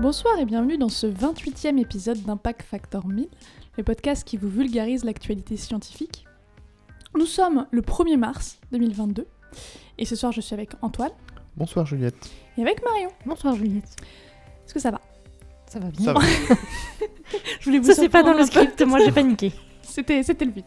[0.00, 3.28] Bonsoir et bienvenue dans ce 28e épisode d'Impact Factor 1000,
[3.76, 6.24] le podcast qui vous vulgarise l'actualité scientifique.
[7.16, 9.26] Nous sommes le 1er mars 2022
[9.98, 11.10] et ce soir je suis avec Antoine
[11.56, 12.30] Bonsoir Juliette.
[12.56, 13.10] et avec Marion.
[13.26, 13.96] Bonsoir Juliette.
[14.64, 15.00] Est-ce que ça va?
[15.66, 16.20] Ça va bien Ça va
[17.60, 19.52] Je voulais vous Ça c'est pas dans le script, moi j'ai paniqué.
[19.82, 20.66] C'était, c'était le but.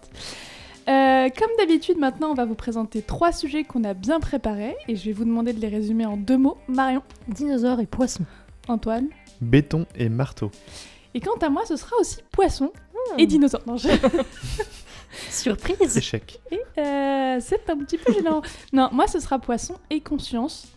[0.90, 4.98] Euh, comme d'habitude, maintenant, on va vous présenter trois sujets qu'on a bien préparés et
[4.98, 6.58] je vais vous demander de les résumer en deux mots.
[6.68, 8.26] Marion, Dinosaures et poissons.
[8.68, 9.08] Antoine?
[9.44, 10.52] Béton et marteau.
[11.14, 12.72] Et quant à moi, ce sera aussi poisson
[13.18, 13.62] et dinosaure.
[13.68, 13.90] Non, je-
[15.30, 16.40] Surprise Échec.
[16.52, 18.42] Et, euh, c'est un petit peu gênant.
[18.72, 20.68] non, moi, ce sera poisson et conscience.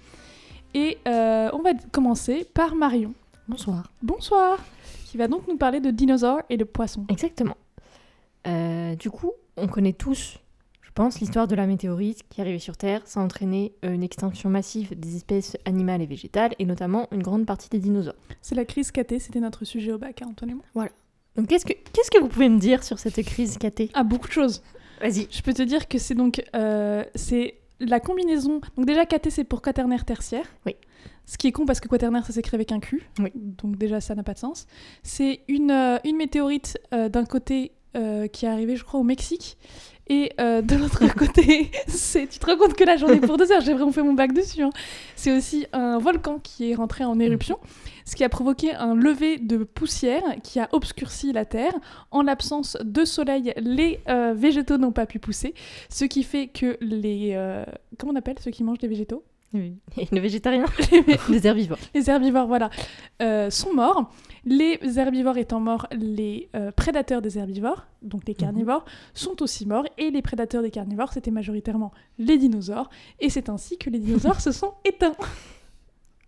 [0.75, 3.15] Et euh, on va commencer par Marion.
[3.49, 3.91] Bonsoir.
[4.03, 4.59] Bonsoir
[5.07, 7.07] Qui va donc nous parler de dinosaures et de poissons.
[7.09, 7.57] Exactement.
[8.47, 10.39] Euh, du coup, on connaît tous,
[10.97, 13.03] pense, l'histoire de la météorite qui est arrivée sur Terre.
[13.05, 17.23] Ça a entraîné euh, une extinction massive des espèces animales et végétales, et notamment une
[17.23, 18.17] grande partie des dinosaures.
[18.41, 20.89] C'est la crise KT, c'était notre sujet au bac, hein, Antoine et moi.
[21.37, 24.27] Donc qu'est-ce que, qu'est-ce que vous pouvez me dire sur cette crise KT Ah, beaucoup
[24.27, 24.63] de choses.
[25.03, 25.29] Vas-y.
[25.31, 28.63] Je peux te dire que c'est donc euh, c'est la combinaison.
[28.77, 30.47] Donc déjà KT c'est pour quaternaire tertiaire.
[30.65, 30.77] Oui.
[31.27, 33.07] Ce qui est con parce que quaternaire ça s'écrit avec un Q.
[33.19, 33.31] Oui.
[33.35, 34.67] Donc déjà ça n'a pas de sens.
[35.03, 37.73] C'est une, euh, une météorite euh, d'un côté
[38.31, 39.57] qui est arrivée je crois au Mexique.
[40.09, 43.61] Et euh, de l'autre côté, tu te rends compte que j'en ai pour deux heures,
[43.61, 44.63] j'ai vraiment fait mon bac dessus.
[44.63, 44.71] hein.
[45.17, 47.59] C'est aussi un volcan qui est rentré en éruption,
[48.05, 51.75] ce qui a provoqué un lever de poussière qui a obscurci la Terre.
[52.13, 55.55] En l'absence de soleil, les euh, végétaux n'ont pas pu pousser,
[55.91, 57.33] ce qui fait que les...
[57.35, 57.65] euh,
[57.99, 59.25] comment on appelle ceux qui mangent les végétaux?
[59.55, 60.65] Et le végétarien
[61.29, 61.79] Les herbivores.
[61.95, 62.71] Les herbivores, voilà,
[63.23, 64.11] euh, sont morts.
[64.45, 69.87] Les herbivores étant morts, les euh, prédateurs des herbivores, donc les carnivores, sont aussi morts.
[69.99, 72.91] Et les prédateurs des carnivores, c'était majoritairement les dinosaures.
[73.21, 75.17] Et c'est ainsi que les dinosaures se sont éteints.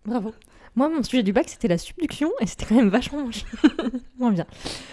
[0.05, 0.33] Bravo.
[0.75, 3.27] Moi, mon sujet du bac, c'était la subduction, et c'était quand même vachement
[4.17, 4.45] moins, bien.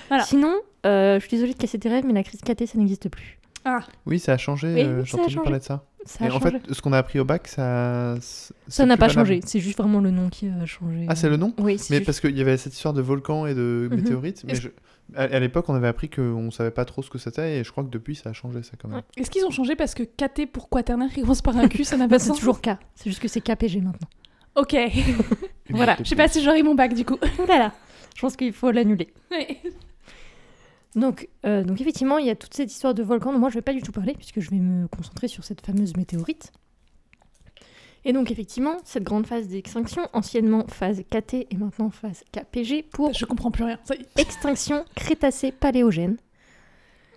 [0.08, 0.24] Voilà.
[0.24, 0.54] Sinon,
[0.84, 3.38] euh, je suis désolée de casser tes rêves, mais la crise KT, ça n'existe plus.
[3.68, 4.72] Ah, Oui, ça a changé.
[4.72, 5.44] Oui, euh, oui, J'ai ça a entendu changé.
[5.44, 5.84] parler de ça.
[6.04, 6.60] Ça Et a en changé.
[6.60, 8.14] fait, ce qu'on a appris au bac, ça.
[8.20, 9.26] c'est Ça n'a pas valable.
[9.28, 11.04] changé, c'est juste vraiment le nom qui a changé.
[11.08, 11.52] Ah, c'est le nom?
[11.58, 13.96] Oui, c'est Mais juste- parce qu'il y avait cette histoire de volcan et de Mhm.
[13.96, 14.44] météorites.
[14.46, 14.68] Mais je-
[15.16, 17.82] à, l'époque, on avait appris qu'on savait pas trop ce que c'était et je crois
[17.82, 19.02] que depuis, ça a changé ça quand même.
[19.16, 21.96] est-ce qu'ils ont changé parce que KT pour quaternaire qui commence par un Q, ça
[21.96, 22.38] n'a pas de c'est sens?
[22.38, 24.08] toujours K, c'est juste que c'est KPG maintenant.
[24.54, 24.74] Ok,
[25.70, 25.96] voilà.
[26.02, 27.18] Je sais pas si j'aurai mon bac du coup.
[27.20, 27.72] Oh là là,
[28.14, 29.12] je pense qu'il faut l'annuler.
[29.32, 29.58] Ouais.
[30.94, 33.54] Donc, euh, donc effectivement, il y a toute cette histoire de volcan dont moi je
[33.54, 36.52] vais pas du tout parler puisque je vais me concentrer sur cette fameuse météorite.
[38.04, 43.12] Et donc effectivement, cette grande phase d'extinction, anciennement phase KT et maintenant phase KPG pour
[43.12, 43.80] Je comprends plus rien.
[44.16, 46.16] Extinction crétacé-paléogène.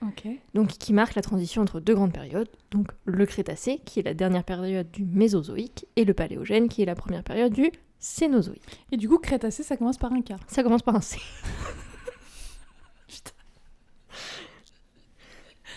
[0.02, 0.30] Ok.
[0.54, 4.14] donc qui marque la transition entre deux grandes périodes, donc le Crétacé, qui est la
[4.14, 7.70] dernière période du Mésozoïque, et le Paléogène, qui est la première période du
[8.00, 8.64] Cénozoïque.
[8.94, 10.36] Et du coup, Crétacé, ça commence par un K.
[10.48, 11.20] Ça commence par un C.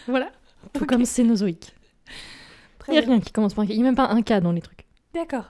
[0.08, 0.30] Voilà.
[0.72, 0.88] Tout Ok.
[0.88, 1.74] comme Cénozoïque.
[2.78, 3.70] Très Il n'y a rien qui commence par un K.
[3.70, 4.84] Il n'y a même pas un K dans les trucs.
[5.14, 5.46] D'accord.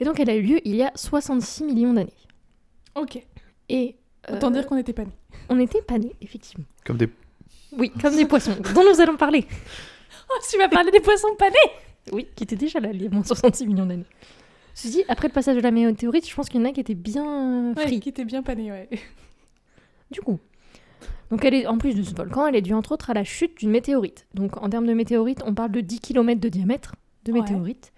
[0.00, 2.12] Et donc elle a eu lieu il y a 66 millions d'années.
[2.96, 3.24] Ok.
[3.68, 3.94] Et
[4.28, 5.16] euh, Autant dire qu'on était pas nés.
[5.48, 6.64] on n'était pas nés, effectivement.
[6.84, 7.08] Comme des.
[7.78, 9.46] Oui, comme des poissons, dont nous allons parler.
[10.28, 11.54] Oh, tu vas parler des poissons panés
[12.10, 14.06] Oui, qui étaient déjà là il y a moins de 66 millions d'années.
[14.74, 16.80] Ceci dit, après le passage de la météorite, je pense qu'il y en a qui
[16.80, 18.88] étaient bien euh, Ouais, qui était bien panés, ouais.
[20.10, 20.40] Du coup,
[21.32, 23.24] donc elle est, en plus de ce volcan, elle est due entre autres à la
[23.24, 24.26] chute d'une météorite.
[24.34, 26.94] Donc en termes de météorite, on parle de 10 km de diamètre
[27.24, 27.40] de Ouais.
[27.40, 27.90] météorite,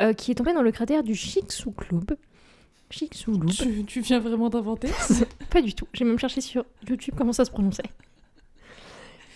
[0.00, 2.12] euh, qui est tombée dans le cratère du Chicxulub.
[2.88, 3.50] Chicxulub.
[3.50, 4.88] Tu, tu viens vraiment d'inventer
[5.50, 5.86] Pas du tout.
[5.92, 7.82] J'ai même cherché sur YouTube comment ça se prononçait.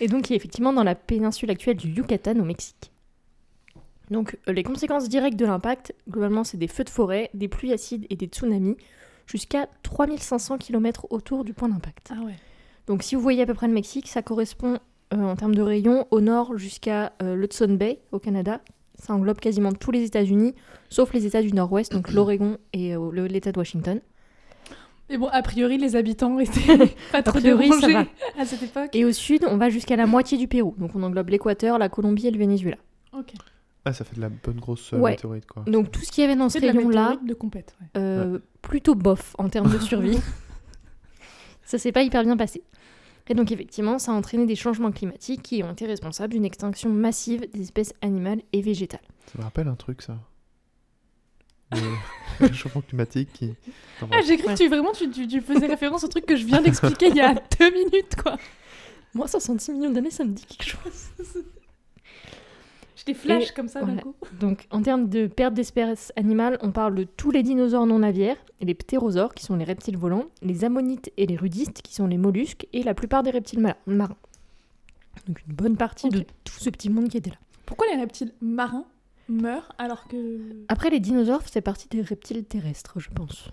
[0.01, 2.91] Et donc qui est effectivement dans la péninsule actuelle du Yucatan au Mexique.
[4.09, 7.73] Donc euh, les conséquences directes de l'impact, globalement, c'est des feux de forêt, des pluies
[7.73, 8.77] acides et des tsunamis,
[9.27, 12.09] jusqu'à 3500 km autour du point d'impact.
[12.11, 12.33] Ah ouais.
[12.89, 14.79] Donc si vous voyez à peu près le Mexique, ça correspond
[15.13, 18.61] euh, en termes de rayon au nord jusqu'à euh, l'Hudson Bay au Canada.
[18.95, 20.55] Ça englobe quasiment tous les États-Unis,
[20.89, 24.01] sauf les États du Nord-Ouest, donc l'Oregon et euh, l'État de Washington.
[25.07, 28.09] Mais bon, a priori, les habitants étaient pas trop priori, dérangés
[28.39, 28.89] à cette époque.
[28.93, 30.73] Et au sud, on va jusqu'à la moitié du Pérou.
[30.79, 32.77] Donc on englobe l'Équateur, la Colombie et le Venezuela.
[33.13, 33.33] Ok.
[33.85, 35.11] Ah, ça fait de la bonne grosse euh, Ouais.
[35.11, 35.63] météorite quoi.
[35.67, 37.75] Donc tout ce qu'il y avait dans ce rayon-là, météorite de compète.
[37.81, 37.87] ouais.
[37.97, 40.19] euh, plutôt bof en termes de survie.
[41.63, 42.63] ça s'est pas hyper bien passé.
[43.29, 46.89] Et donc effectivement, ça a entraîné des changements climatiques qui ont été responsables d'une extinction
[46.89, 48.99] massive des espèces animales et végétales.
[49.27, 50.17] Ça me rappelle un truc ça.
[52.41, 53.53] Le réchauffement climatique qui.
[54.01, 56.35] Ah, Enfin, j'ai cru que tu, vraiment, tu, tu, tu faisais référence au truc que
[56.35, 58.37] je viens d'expliquer il y a deux minutes, quoi.
[59.13, 61.09] Moi, 66 millions d'années, ça me dit quelque chose.
[62.99, 64.01] Je les flash Et- comme ça d'un voilà.
[64.01, 64.15] coup.
[64.39, 68.37] Donc, en termes de perte d'espèces animales, on parle de tous les dinosaures non aviaires,
[68.61, 72.17] les ptérosaures, qui sont les reptiles volants, les ammonites et les rudistes, qui sont les
[72.17, 74.17] mollusques, et la plupart des reptiles marins.
[75.27, 77.37] Donc, une bonne partie de tout ce petit monde qui était là.
[77.65, 78.85] Pourquoi les reptiles marins
[79.27, 80.39] meurent alors que.
[80.69, 83.49] Après, les dinosaures, c'est partie des reptiles terrestres, je pense.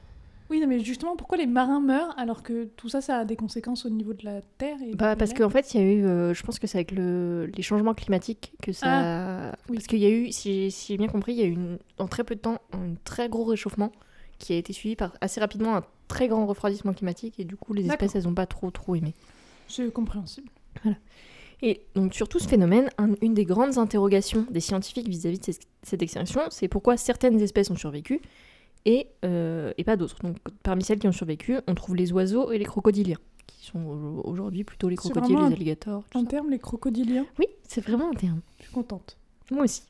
[0.48, 3.84] Oui, mais justement, pourquoi les marins meurent alors que tout ça, ça a des conséquences
[3.84, 6.34] au niveau de la Terre et Bah, parce qu'en fait, il y a eu, euh,
[6.34, 9.50] je pense que c'est avec le, les changements climatiques que ça.
[9.50, 9.76] Ah, oui.
[9.76, 11.50] Parce qu'il y a eu, si j'ai si j'ai bien compris, il y a eu
[11.52, 13.90] une- en très peu de temps un très gros réchauffement
[14.38, 17.72] qui a été suivi par assez rapidement un très grand refroidissement climatique et du coup,
[17.72, 19.14] les espèces, elles n'ont pas trop trop aimé.
[19.66, 20.48] C'est compréhensible.
[21.62, 25.52] Et donc sur tout ce phénomène, un- une des grandes interrogations des scientifiques vis-à-vis de
[25.82, 28.20] cette extinction, c'est pourquoi certaines espèces ont survécu
[28.86, 30.16] et, euh, et pas d'autres.
[30.22, 33.80] Donc parmi celles qui ont survécu, on trouve les oiseaux et les crocodiliens, qui sont
[33.84, 36.04] au- aujourd'hui plutôt les crocodiles, les un- alligators.
[36.14, 36.26] En ça.
[36.26, 38.40] termes, les crocodiliens, Oui, c'est vraiment un terme.
[38.58, 39.18] je suis contente.
[39.50, 39.82] Moi aussi.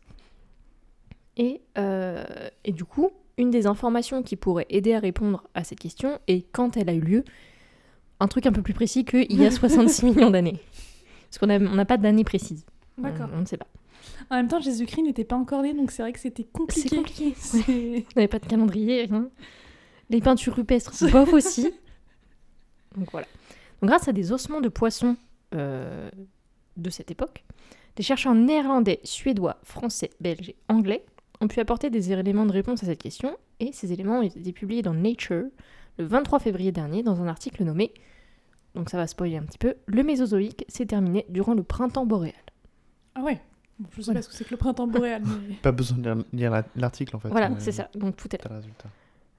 [1.37, 2.25] Et, euh,
[2.65, 6.47] et du coup, une des informations qui pourrait aider à répondre à cette question est
[6.53, 7.25] quand elle a eu lieu,
[8.21, 10.59] un truc un peu plus précis qu'il y a 66 millions d'années.
[11.29, 12.65] Parce qu'on a- on n'a pas d'année précise.
[12.97, 13.29] D'accord.
[13.35, 13.67] On, on ne sait pas.
[14.31, 16.97] En même temps, Jésus-Christ n'était pas encore né, donc c'est vrai que c'était compliqué.
[16.97, 17.35] Compliqué.
[17.37, 19.29] C'est- On n'avait pas de calendrier, rien.
[20.11, 21.73] Les peintures rupestres, bof aussi.
[22.97, 23.27] Donc voilà.
[23.81, 25.17] Donc grâce à des ossements de poissons
[25.55, 26.11] euh,
[26.77, 27.45] de cette époque,
[27.97, 31.05] des chercheurs néerlandais, suédois, français, belges et anglais
[31.41, 34.53] ont pu apporter des éléments de réponse à cette question, et ces éléments ont été
[34.53, 35.45] publiés dans Nature
[35.99, 37.93] le 23 février dernier dans un article nommé,
[38.75, 42.35] donc ça va spoiler un petit peu, Le Mésozoïque s'est terminé durant le printemps boréal.
[43.15, 43.41] Ah ouais.
[43.79, 44.19] Bon, je sais Voilà.
[44.21, 45.55] pas ce que c'est que le printemps boréal, mais...
[45.57, 47.29] Pas besoin de lire- lire la- l'article en fait.
[47.29, 48.57] Voilà, c'est ça, donc tout est là.
[48.57, 48.89] Résultat.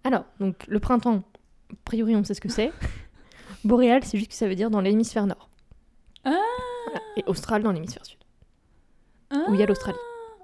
[0.03, 1.23] Alors, donc le printemps,
[1.71, 2.71] a priori on sait ce que c'est.
[3.63, 5.49] Boréal, c'est juste que ça veut dire dans l'hémisphère nord.
[6.23, 6.35] Ah
[6.85, 7.01] Voilà.
[7.17, 8.17] Et austral dans l'hémisphère sud.
[9.31, 9.97] Ah, Où il y a l'Australie.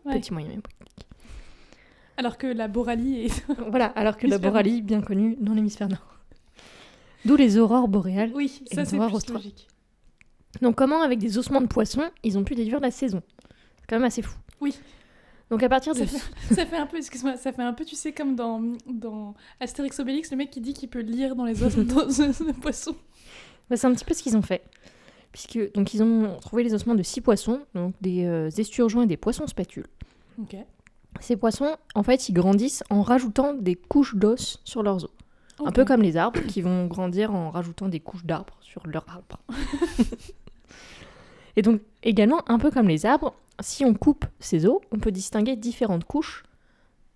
[0.06, 0.20] ouais.
[0.20, 0.50] Petit moyen.
[2.18, 3.46] Alors que la boralie est...
[3.70, 6.18] Voilà, alors que la boralie, bien connue dans l'hémisphère nord.
[7.26, 8.32] D'où les aurores boréales.
[8.36, 9.68] Oui, Et ça c'est logique.
[10.62, 13.22] Donc comment, avec des ossements de poissons, ils ont pu déduire la saison?
[13.94, 14.36] Quand même assez fou.
[14.60, 14.76] Oui.
[15.52, 16.00] Donc à partir de...
[16.00, 18.60] Ça fait, ça fait un peu, excuse-moi, ça fait un peu, tu sais, comme dans,
[18.88, 22.96] dans Astérix Obélix, le mec qui dit qu'il peut lire dans les os de poissons.
[23.70, 24.64] Bah, c'est un petit peu ce qu'ils ont fait.
[25.32, 29.08] Puisque, donc ils ont trouvé les ossements de six poissons, donc des euh, esturgeons et
[29.08, 29.86] des poissons spatules.
[30.42, 30.56] Ok.
[31.20, 35.12] Ces poissons, en fait, ils grandissent en rajoutant des couches d'os sur leurs os.
[35.64, 39.06] Un peu comme les arbres qui vont grandir en rajoutant des couches d'arbres sur leur
[39.08, 39.38] arbre.
[41.56, 45.12] Et donc, également, un peu comme les arbres, si on coupe ces os, on peut
[45.12, 46.44] distinguer différentes couches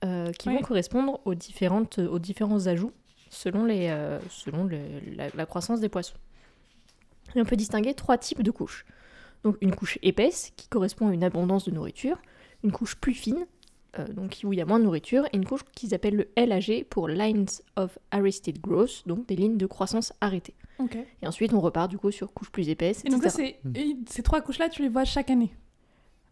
[0.05, 2.91] euh, qui vont correspondre aux, différentes, aux différents ajouts
[3.29, 4.77] selon, les, euh, selon le-
[5.15, 6.15] la, la croissance des poissons.
[7.35, 8.85] Et on peut distinguer trois types de couches.
[9.43, 12.17] Donc une couche épaisse qui correspond à une abondance de nourriture,
[12.63, 13.45] une couche plus fine,
[13.99, 16.27] euh, donc où il y a moins de nourriture, et une couche qu'ils appellent le
[16.45, 17.45] LAG pour Lines
[17.75, 20.55] of Arrested Growth, donc des lignes de croissance arrêtées.
[20.79, 20.97] Ok.
[21.21, 23.57] Et ensuite on repart du coup sur couche plus épaisse, Et donc là, etc.
[23.73, 25.51] c'est, et ces trois couches-là, tu les vois chaque année.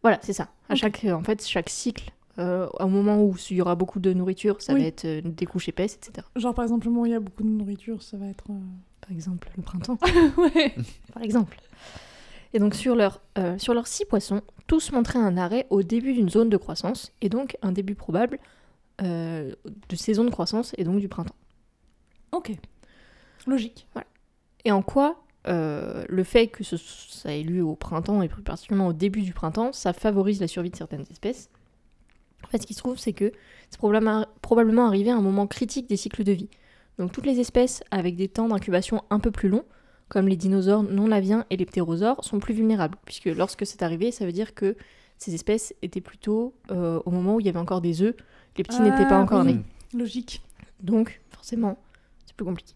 [0.01, 0.49] Voilà, c'est ça.
[0.69, 3.99] À chaque, euh, en fait, chaque cycle, euh, au moment où il y aura beaucoup
[3.99, 4.81] de nourriture, ça Oui.
[4.81, 6.27] va être euh, des couches épaisses, etc.
[6.35, 8.43] Genre, par exemple, le moment où il y a beaucoup de nourriture, ça va être...
[8.51, 8.59] euh,
[9.01, 9.97] Par exemple, le printemps.
[10.37, 10.75] ouais.
[11.13, 11.57] par exemple.
[12.53, 16.13] Et donc sur, leur, euh, sur leurs six poissons, tous montraient un arrêt au début
[16.13, 18.39] d'une zone de croissance, et donc un début probable
[19.01, 19.53] euh,
[19.89, 21.35] de saison de croissance, et donc du printemps.
[22.31, 22.51] Ok.
[23.45, 23.87] Logique.
[24.63, 28.41] Et en quoi euh, le fait que ce- ça ait lieu au printemps, et plus
[28.41, 31.49] particulièrement au début du printemps, ça favorise la survie de certaines espèces?
[32.43, 33.31] En fait, ce qui se trouve, c'est que
[33.69, 36.49] c'est probablement arrivé à un moment critique des cycles de vie.
[36.97, 39.65] Donc toutes les espèces avec des temps d'incubation un peu plus longs,
[40.09, 44.11] comme les dinosaures non laviens et les ptérosaures, sont plus vulnérables, puisque lorsque c'est arrivé,
[44.11, 44.75] ça veut dire que
[45.17, 48.15] ces espèces étaient plutôt euh, au moment où il y avait encore des œufs,
[48.57, 49.55] les petits n'étaient pas Ah, encore oui.
[49.55, 49.61] nés.
[49.93, 50.41] Logique.
[50.81, 51.77] Donc, forcément,
[52.25, 52.73] c'est plus compliqué.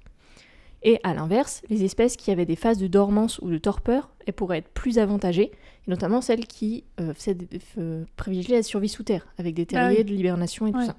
[0.81, 4.33] Et à l'inverse, les espèces qui avaient des phases de dormance ou de torpeur, elles
[4.33, 7.13] pourraient être plus avantagées, et notamment celles qui euh,
[7.77, 10.03] euh, privilégiaient la survie sous terre, avec des Bah terriers oui.
[10.05, 10.95] de l'hibernation et tout ça.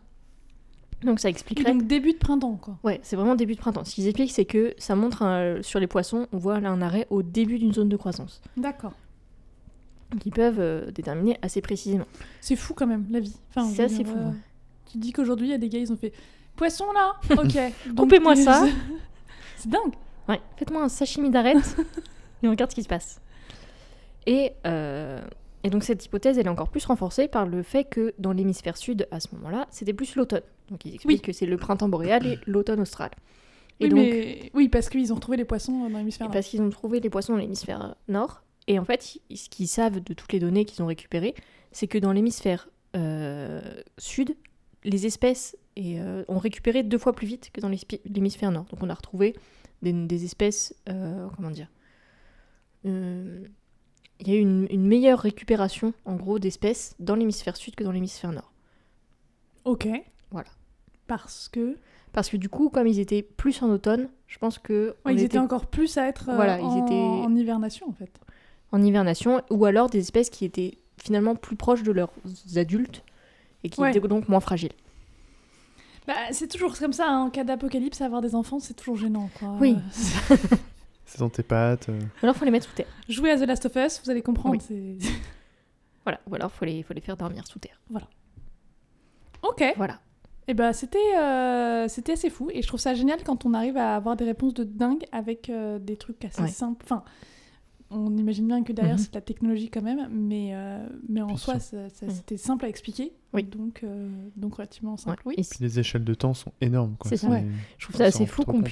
[1.03, 1.73] Donc ça Et expliquerait...
[1.73, 2.77] donc, début de printemps, quoi.
[2.85, 3.85] Ouais, c'est vraiment début de printemps.
[3.85, 6.83] Ce qu'ils expliquent, c'est que ça montre un- sur les poissons, on voit là un
[6.83, 8.93] arrêt au début d'une zone de croissance, D'accord.
[10.21, 12.05] qui peuvent euh, déterminer assez précisément.
[12.41, 13.35] C'est fou quand même, la vie.
[13.51, 14.19] Enfin, c'est assez dire, fou.
[14.19, 14.37] euh, ouais.
[14.93, 16.13] Tu dis qu'aujourd'hui, il y a des gars, ils ont fait
[16.57, 17.57] Poisson là Ok.
[17.97, 18.67] Coupez-moi ça.
[19.57, 19.95] C'est dingue.
[20.29, 21.77] Ouais, faites-moi un sashimi d'arête
[22.43, 23.21] et on regarde ce qui se passe.
[24.27, 25.23] Et, euh,
[25.65, 28.77] et donc cette hypothèse, elle est encore plus renforcée par le fait que dans l'hémisphère
[28.77, 30.43] sud, à ce moment-là, c'était plus l'automne.
[30.71, 31.23] Donc ils expliquent Oui.
[31.23, 33.11] que c'est le printemps boréal et l'automne austral.
[33.81, 34.51] Et Oui, donc, mais...
[34.55, 36.33] oui, parce qu'ils ont retrouvé les poissons dans l'hémisphère nord.
[36.35, 40.01] parce qu'ils ont trouvé les poissons dans l'hémisphère nord, Et en fait, ce qu'ils savent
[40.01, 41.35] de toutes les données qu'ils ont récupérées,
[41.73, 43.61] c'est que dans l'hémisphère euh,
[43.99, 44.37] sud,
[44.85, 48.65] les espèces et, euh, ont récupéré deux fois plus vite que dans l'hémisphère nord.
[48.71, 49.35] Donc on a retrouvé
[49.83, 51.69] des, des espèces, euh, comment dire,
[54.21, 57.85] il y a eu une, une meilleure récupération en gros d'espèces dans l'hémisphère sud que
[57.85, 58.53] dans l'hémisphère nord.
[59.65, 59.89] Ok.
[60.31, 60.49] Voilà.
[61.07, 61.77] Parce que.
[62.13, 65.23] Parce que du coup, comme ils étaient plus en automne, je pense que Ouais, ils
[65.23, 68.11] étaient encore plus à être euh, Voilà, ils en, étaient- en hivernation en fait.
[68.73, 72.11] en hivernation, ou alors des espèces qui étaient finalement plus proches de leurs
[72.57, 73.03] adultes
[73.63, 73.91] et qui Ouais.
[73.91, 74.73] étaient donc moins fragiles.
[76.07, 79.31] Bah, c'est toujours comme ça, hein, en cas d'apocalypse, avoir des enfants, c'est toujours gênant.
[79.39, 79.55] Quoi.
[79.61, 79.77] Oui.
[81.11, 81.89] C'est dans tes pattes.
[81.89, 81.99] euh.
[82.23, 82.87] Alors faut les mettre sous terre.
[83.09, 84.59] Jouez à The Last of Us, vous allez comprendre.
[84.71, 84.99] Oui.
[86.05, 87.79] Voilà, ou alors faut les, faut les faire dormir sous terre.
[89.43, 89.75] ok.
[89.77, 90.01] Voilà.
[90.49, 92.49] Et bah, c'était euh, c'était assez fou.
[92.53, 95.49] Et je trouve ça génial quand on arrive à avoir des réponses de dingue avec
[95.51, 96.49] euh, des trucs assez Ouais.
[96.49, 96.85] simples.
[96.85, 97.05] Enfin,
[97.91, 99.01] on imagine bien que derrière, Mhm.
[99.03, 100.09] c'est de la technologie quand même.
[100.11, 101.89] Mais, euh, mais en Bien soi, Mhm.
[102.11, 103.13] c'était simple à expliquer.
[103.33, 103.45] Oui.
[103.45, 105.23] Donc, euh, donc relativement simple.
[105.27, 105.35] Ouais.
[105.37, 105.45] Oui.
[105.45, 106.97] Et Puis les échelles de temps sont énormes.
[107.05, 107.29] C'est ça.
[107.29, 107.45] Ouais.
[107.79, 108.65] Je trouve ça assez fou qu'on compte,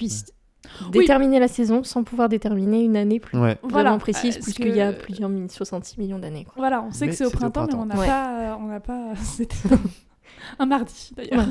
[0.82, 1.00] Oui.
[1.00, 3.56] déterminer la saison sans pouvoir déterminer une année plus Ouais.
[3.62, 3.90] Voilà.
[3.90, 6.44] vraiment précise, Parce puisqu'il y a que- plusieurs mi- 66 millions d'années.
[6.44, 6.54] quoi.
[6.56, 8.80] Voilà, on sait Mais que c'est au printemps, mais on n'a pas, euh, on n'a
[8.80, 9.14] pas.
[9.16, 9.56] C'était
[10.58, 11.46] un mardi d'ailleurs.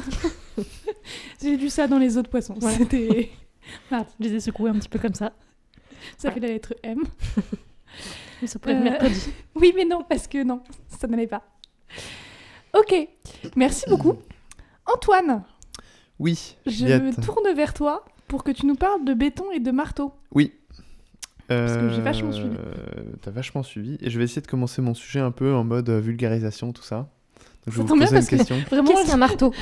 [1.42, 2.56] J'ai lu ça dans les autres poissons.
[2.60, 2.78] Voilà.
[2.78, 3.32] C'était
[3.92, 4.12] mardi.
[4.20, 5.32] Je les ai secoués un petit peu comme ça.
[6.18, 7.00] Ça fait la lettre M.
[8.42, 9.30] Mais ça pourrait être Euh, mercredi.
[9.56, 11.42] Oui, mais non, parce que non, ça n'allait pas.
[12.78, 12.94] Ok,
[13.56, 14.16] merci beaucoup.
[14.86, 15.44] Antoine,
[16.20, 19.72] Oui, je me tourne vers toi pour que tu nous parles de béton et de
[19.72, 20.14] marteau.
[20.34, 20.54] Oui.
[21.48, 22.50] Parce que j'ai vachement suivi.
[22.58, 23.98] Euh, T'as vachement suivi.
[24.02, 26.84] Et je vais essayer de commencer mon sujet un peu en mode euh, vulgarisation, tout
[26.84, 26.96] ça.
[26.98, 27.08] Donc,
[27.68, 28.58] je Ça vous tombe bien poser parce une que- question.
[28.70, 29.54] Vraiment, Qu'est-ce qu'un marteau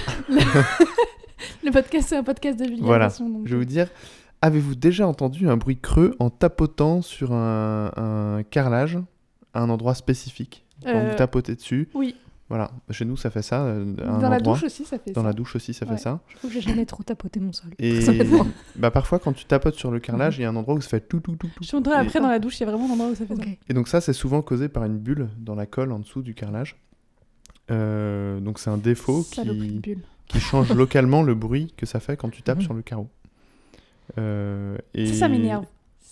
[1.63, 3.29] le podcast, c'est un podcast de vulgarisation.
[3.29, 3.89] donc- Je vais vous dire,
[4.41, 8.97] avez-vous déjà entendu un bruit creux en tapotant sur un, un carrelage
[9.53, 10.65] à un endroit spécifique?
[10.83, 11.89] Quand Euh, vous tapotez dessus?
[11.93, 12.15] Oui,
[12.47, 12.69] Voilà.
[12.91, 13.63] Chez nous, ça fait ça.
[13.63, 14.53] euh, dans la endroit.
[14.53, 15.27] douche aussi, ça fait Dans ça.
[15.27, 15.93] la douche aussi, ça Ouais.
[15.97, 16.19] fait ça.
[16.27, 17.71] Je trouve que j'ai jamais trop tapoté mon sol.
[17.79, 17.99] Et
[18.75, 20.89] bah, parfois, quand tu tapotes sur le carrelage, il y a un endroit où ça
[20.89, 21.63] fait tout, tout, tout, tout.
[21.63, 23.25] Je montrerai Et- après dans la douche, il y a vraiment un endroit où ça
[23.25, 23.41] fait ça.
[23.41, 23.57] Ok.
[23.67, 26.35] Et donc ça, c'est souvent causé par une bulle dans la colle en dessous du
[26.35, 26.75] carrelage.
[27.71, 29.23] Euh, donc c'est un défaut
[30.27, 32.63] qui, change localement le bruit que ça fait quand tu tapes Mhm.
[32.63, 33.09] sur le carreau.
[34.19, 35.65] Euh, et, Ça, ça m'énerve.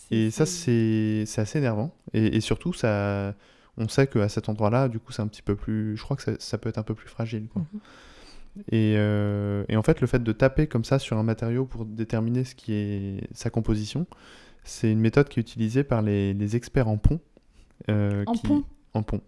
[0.10, 1.94] Et ça, c'est c'est assez énervant.
[2.14, 3.36] Et, et surtout, ça,
[3.78, 5.98] on sait qu'à cet endroit-là, du coup, c'est un petit peu plus...
[5.98, 7.48] Je crois que ça, ça peut être un peu plus fragile.
[7.52, 7.64] Quoi.
[7.74, 7.80] Mhm.
[8.72, 11.86] Et, euh, et en fait, le fait de taper comme ça sur un matériau pour
[11.86, 14.06] déterminer ce qui est sa composition,
[14.64, 17.20] c'est une méthode qui est utilisée par les, les experts en pont.
[17.90, 18.64] euh, En qui- pont,
[18.94, 19.22] En pont.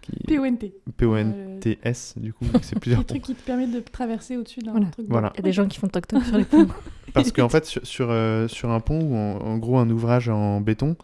[0.00, 0.12] Qui...
[0.28, 0.74] P-O-N-T.
[0.96, 3.14] P-O-N-T-S, du coup, c'est plusieurs Le ponts.
[3.14, 4.86] truc qui te permet de traverser au-dessus d'un Voilà.
[4.86, 5.06] truc.
[5.08, 5.32] Voilà.
[5.34, 6.68] Il y a des gens qui font toc-toc sur les ponts.
[7.14, 10.28] Parce qu'en fait, sur, sur, euh, sur un pont ou en, en gros un ouvrage
[10.28, 10.96] en béton,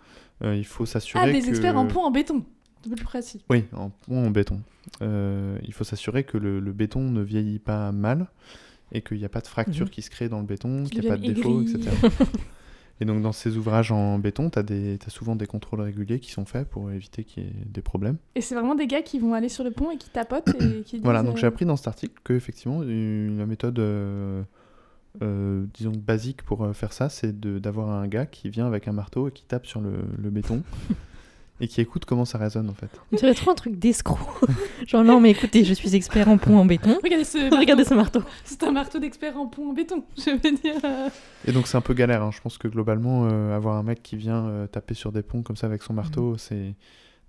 [0.44, 1.48] euh, il faut s'assurer Ah, des que...
[1.48, 2.44] experts en pont en béton.
[2.82, 3.44] Plus précis.
[3.50, 4.60] Oui, en pont en béton.
[5.02, 8.26] Euh, il faut s'assurer que le, le béton ne vieillit pas mal
[8.92, 9.90] et qu'il n'y a pas de fracture Mhm.
[9.90, 11.74] qui se crée dans le béton, Qu'il n'y a pas de devienne défaut, aigri.
[11.74, 11.96] etc.
[13.00, 16.46] et donc dans ces ouvrages en béton, tu as, souvent des contrôles réguliers qui sont
[16.46, 18.16] faits pour éviter qu'il y ait des problèmes.
[18.34, 20.82] Et c'est vraiment des gars qui vont aller sur le pont et qui tapotent et
[20.82, 23.78] qui disent, Voilà, donc euh, j'ai appris dans cet article que effectivement une- la méthode,
[23.78, 24.42] euh,
[25.74, 29.32] disons basique pour faire ça, c'est d'avoir un gars qui vient avec un marteau et
[29.32, 30.62] qui tape sur le, le béton
[31.60, 32.88] et qui écoute comment ça résonne en fait.
[33.12, 34.18] On dirait trop un truc d'escroc.
[34.86, 36.98] Genre, non, mais écoutez, je suis expert en pont en béton.
[37.02, 37.56] Regardez ce marteau.
[37.60, 38.22] Regardez ce marteau.
[38.44, 40.04] C'est un marteau d'expert en pont en béton.
[40.16, 41.10] Je veux dire.
[41.46, 42.22] Et donc c'est un peu galère.
[42.22, 42.30] hein.
[42.32, 45.42] Je pense que globalement, euh, avoir un mec qui vient euh, taper sur des ponts
[45.42, 46.74] comme ça avec son marteau, c'est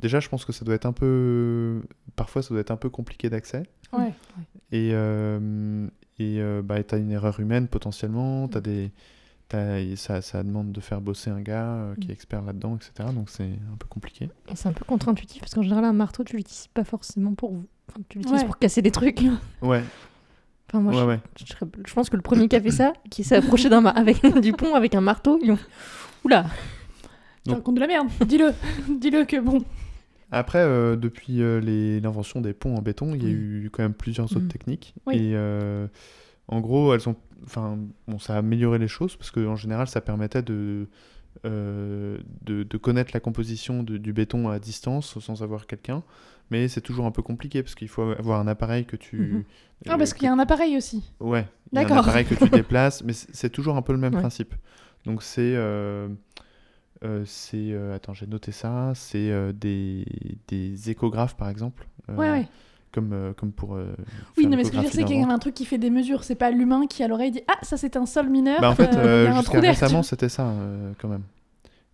[0.01, 1.81] déjà, je pense que ça doit être un peu,
[2.15, 3.63] parfois, ça doit être un peu compliqué d'accès.
[3.91, 4.13] Ouais.
[4.71, 5.87] Et euh,
[6.19, 8.47] et euh, bah, t'as une erreur humaine potentiellement.
[8.47, 8.91] T'as des, t'as- et
[9.95, 13.09] ça, ça demande de faire bosser un gars euh, qui est expert là-dedans, etc.
[13.13, 14.29] Donc c'est un peu compliqué.
[14.47, 17.53] Et c'est un peu contre-intuitif parce qu'en général, un marteau, tu l'utilises pas forcément pour
[17.53, 17.65] vous.
[17.89, 18.45] Enfin, tu l'utilises Ouais.
[18.45, 19.21] pour casser des trucs.
[19.61, 19.83] Ouais,
[20.71, 21.19] Enfin, moi, ouais, je, ouais.
[21.87, 24.53] je pense que le premier qui a fait ça, qui s'est approché d'un avec du
[24.53, 25.57] pont avec un marteau, ils ont.
[26.23, 26.45] Oula
[27.43, 28.07] Tu Donc- racontes de la merde.
[28.27, 28.53] Dis-le.
[28.99, 29.63] Dis-le que bon.
[30.31, 31.59] Après, euh, depuis euh,
[31.99, 34.49] l'invention des ponts en béton, il y a eu quand même plusieurs autres Mm.
[34.49, 34.93] techniques.
[35.07, 35.15] Oui.
[35.15, 35.87] Et euh,
[36.49, 37.15] en gros, elles ont,
[37.45, 40.89] enfin, bon, ça a amélioré les choses parce qu'en général, ça permettait de,
[41.45, 46.03] euh, de, de connaître la composition de- du béton à distance sans avoir quelqu'un.
[46.51, 49.17] Mais c'est toujours un peu compliqué parce qu'il faut avoir un appareil que tu.
[49.17, 49.43] Mhm.
[49.87, 51.03] Ah, parce euh, qu'il y a un appareil aussi.
[51.19, 52.03] Ouais, il y a un D'accord.
[52.03, 54.21] appareil que tu déplaces, mais c'est toujours un peu le même Ouais.
[54.21, 54.55] principe.
[55.05, 55.55] Donc c'est...
[55.55, 56.09] euh,
[57.25, 58.91] c'est attends, j'ai noté ça.
[58.95, 60.05] C'est des,
[60.47, 61.87] des échographes, par exemple.
[62.17, 62.47] Ouais, ouais.
[62.91, 63.75] Comme, euh, comme pour...
[63.75, 63.93] euh,
[64.37, 65.65] Oui, non, mais ce que je veux dire, c'est qu'il y a un truc qui
[65.65, 66.23] fait des mesures.
[66.23, 68.59] C'est pas l'humain qui, à l'oreille, dit Ah, ça, c'est un sol mineur.
[68.61, 70.51] Bah, en fait, euh, euh, jusqu'à récemment, c'était ça,
[70.99, 71.23] quand même.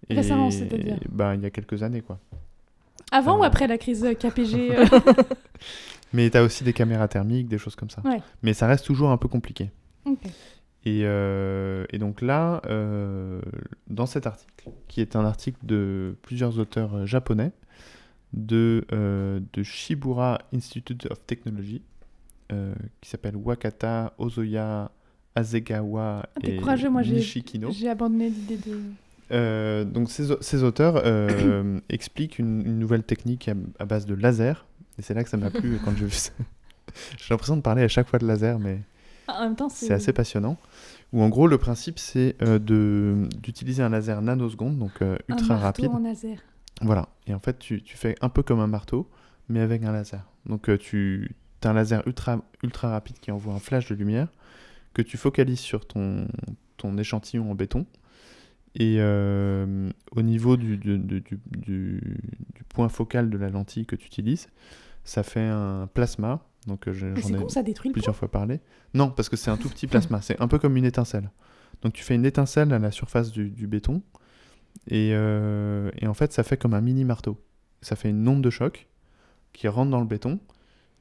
[0.09, 2.19] Récemment, c'est-à-dire bah, Il y a quelques années, quoi.
[3.11, 4.75] Avant ou après la crise KPG
[6.13, 8.01] Mais tu as aussi des caméras thermiques, des choses comme ça.
[8.05, 8.21] Ouais.
[8.41, 9.71] Mais ça reste toujours un peu compliqué.
[10.05, 10.17] ok.
[10.87, 12.61] Et, et donc là,
[13.89, 17.51] dans cet article, qui est un article de plusieurs auteurs japonais,
[18.33, 21.81] de, euh, de Shibura Institute of Technology,
[22.51, 24.91] euh, qui s'appelle Wakata, Ozoya,
[25.35, 27.71] Azegawa Ah, et moi, Nishikino.
[27.71, 28.79] J'ai abandonné l'idée de.
[29.31, 34.13] Euh, donc ces, ces auteurs euh, expliquent une, une nouvelle technique à, à base de
[34.13, 34.65] laser.
[34.97, 36.31] Et c'est là que ça m'a plu quand j'ai vu ça.
[37.17, 38.79] J'ai l'impression de parler à chaque fois de laser, mais
[39.27, 39.91] Ah, c'est.
[39.91, 40.57] assez passionnant.
[41.11, 45.55] Où en gros, le principe, c'est euh, de- d'utiliser un laser nanoseconde, donc un ultra
[45.55, 45.91] marteau rapide.
[45.91, 46.37] en laser.
[46.81, 47.07] Voilà.
[47.27, 49.09] Et en fait, tu, tu fais un peu comme un marteau,
[49.49, 50.23] mais avec un laser.
[50.45, 54.27] Donc euh, tu as un laser ultra, ultra rapide qui envoie un flash de lumière
[54.93, 56.27] que tu focalises sur ton,
[56.77, 57.85] ton échantillon en béton.
[58.75, 62.01] Et euh, au niveau du, du, du-
[62.69, 64.49] point focal de la lentille que tu utilises,
[65.05, 66.41] ça fait un plasma.
[66.67, 68.59] Donc euh, j'en c'est ai con, ça détruit plusieurs fois parlé.
[68.93, 70.21] Non, parce que c'est un tout petit plasma.
[70.23, 71.29] C'est un peu comme une étincelle.
[71.83, 74.01] Donc tu fais une étincelle à la surface du, du béton.
[74.89, 77.41] Et, euh, et en fait, ça fait comme un mini marteau.
[77.81, 78.87] Ça fait une onde de choc
[79.53, 80.39] qui rentre dans le béton.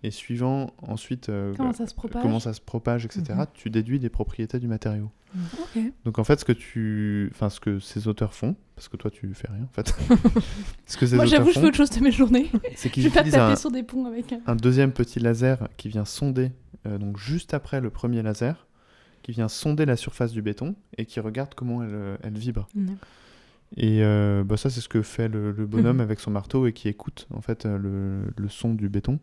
[0.03, 3.47] Et suivant ensuite euh, Comment ça se propage comment ça se propage, etc., Mhm.
[3.55, 5.11] tu déduis les propriétés du matériau.
[5.35, 5.83] Ok.
[6.05, 9.11] Donc en fait, ce que tu, enfin ce que ces auteurs font, parce que toi
[9.11, 9.95] tu fais rien en fait,
[10.87, 12.51] ce que ces Moi, j'avoue, je fais autre chose de mes journées.
[12.77, 14.41] c'est qu'ils utilisent un, sur des ponts avec un.
[14.47, 16.53] un deuxième petit laser qui vient sonder,
[16.87, 18.67] euh, donc juste après le premier laser,
[19.23, 22.69] qui vient sonder la surface du béton et qui regarde comment elle, euh, elle vibre.
[23.77, 26.03] Et euh, bah ça, c'est ce que fait le, le bonhomme Mhm.
[26.03, 29.19] avec son marteau et qui écoute en fait euh, le, le son du béton.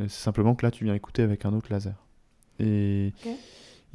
[0.00, 1.94] Euh, c'est simplement que là, tu viens écouter avec un autre laser.
[2.58, 3.12] Et,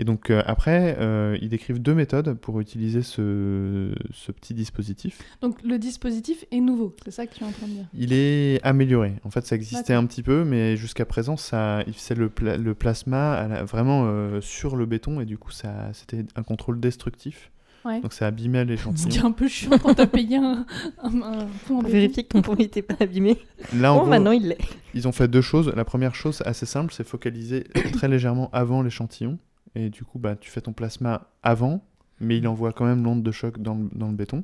[0.06, 5.20] donc euh, après, euh, ils décrivent deux méthodes pour utiliser ce, ce petit dispositif.
[5.42, 6.96] Donc, le dispositif est nouveau.
[7.04, 7.86] C'est ça que tu es en train de dire?
[7.94, 9.14] Il est amélioré.
[9.24, 12.74] En fait, ça existait un petit peu, mais jusqu'à présent, ça, c'est le, pla- le
[12.74, 17.52] plasma la- vraiment sur le béton et du coup, ça, c'était un contrôle destructif.
[17.84, 18.00] Ouais.
[18.02, 19.24] Donc ça abîmait Ce qui l'échantillon.
[19.24, 20.66] est un peu chiant quand t'as payé un,
[21.02, 21.90] un, un pont en On béton.
[21.94, 23.38] vérifie que ton pont n'était pas abîmé.
[23.76, 24.58] Là, en gros, maintenant il l'est.
[24.94, 25.72] ils ont fait deux choses.
[25.76, 27.64] La première chose, assez simple, c'est focaliser
[27.94, 29.40] très légèrement avant l'échantillon.
[29.76, 31.84] Et du coup, bah, tu fais ton plasma avant,
[32.20, 34.44] mais il envoie quand même l'onde de choc dans le, dans le béton.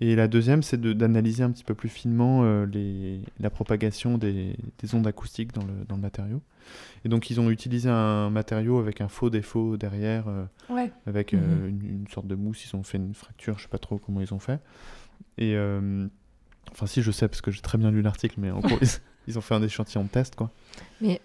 [0.00, 4.18] Et la deuxième, c'est de- d'analyser un petit peu plus finement euh, les, la propagation
[4.18, 6.42] des, des ondes acoustiques dans le, dans le matériau.
[7.04, 10.92] Et donc, ils ont utilisé un matériau avec un faux défaut derrière, euh, Ouais.
[11.06, 11.68] avec euh, Mhm.
[11.68, 12.64] une, une sorte de mousse.
[12.70, 14.60] Ils ont fait une fracture, je sais pas trop comment ils ont fait.
[15.38, 16.06] Et euh,
[16.72, 18.88] enfin, si je sais parce que j'ai très bien lu l'article, mais en gros, ils,
[19.28, 20.50] ils ont fait un échantillon de test, quoi.
[21.00, 21.20] Mais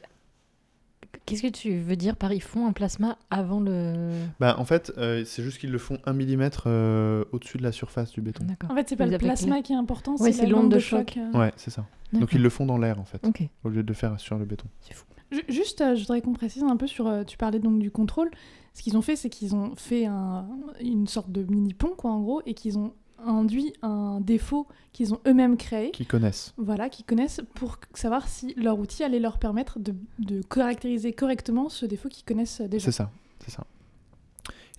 [1.26, 4.10] qu'est-ce que tu veux dire par ils font un plasma avant le.
[4.40, 7.72] Bah, en fait, euh, c'est juste qu'ils le font un millimètre euh, au-dessus de la
[7.72, 8.44] surface du béton.
[8.46, 8.72] D'accord.
[8.72, 11.14] En fait, c'est pas le plasma qui est important, Ouais, c'est l'onde de de choc.
[11.14, 11.18] choc.
[11.18, 11.38] euh.
[11.40, 11.86] Ouais, c'est ça.
[12.14, 13.42] Donc ils le font dans l'air, en fait, Ok.
[13.64, 14.66] au lieu de le faire sur le béton.
[14.82, 15.06] C'est fou.
[15.32, 17.08] Ju- Juste, euh, je voudrais qu'on précise un peu sur.
[17.08, 18.30] euh, tu parlais donc du contrôle.
[18.74, 20.46] Ce qu'ils ont fait, c'est qu'ils ont fait un-
[20.82, 22.94] une sorte de mini pont, quoi, en gros, et qu'ils ont
[23.26, 25.92] induit un défaut qu'ils ont eux-mêmes créé.
[25.92, 26.54] Qui connaissent.
[26.58, 31.70] Voilà, qu'ils connaissent pour savoir si leur outil allait leur permettre de, de caractériser correctement
[31.70, 32.86] ce défaut qu'ils connaissent déjà.
[32.86, 33.66] C'est ça, c'est ça.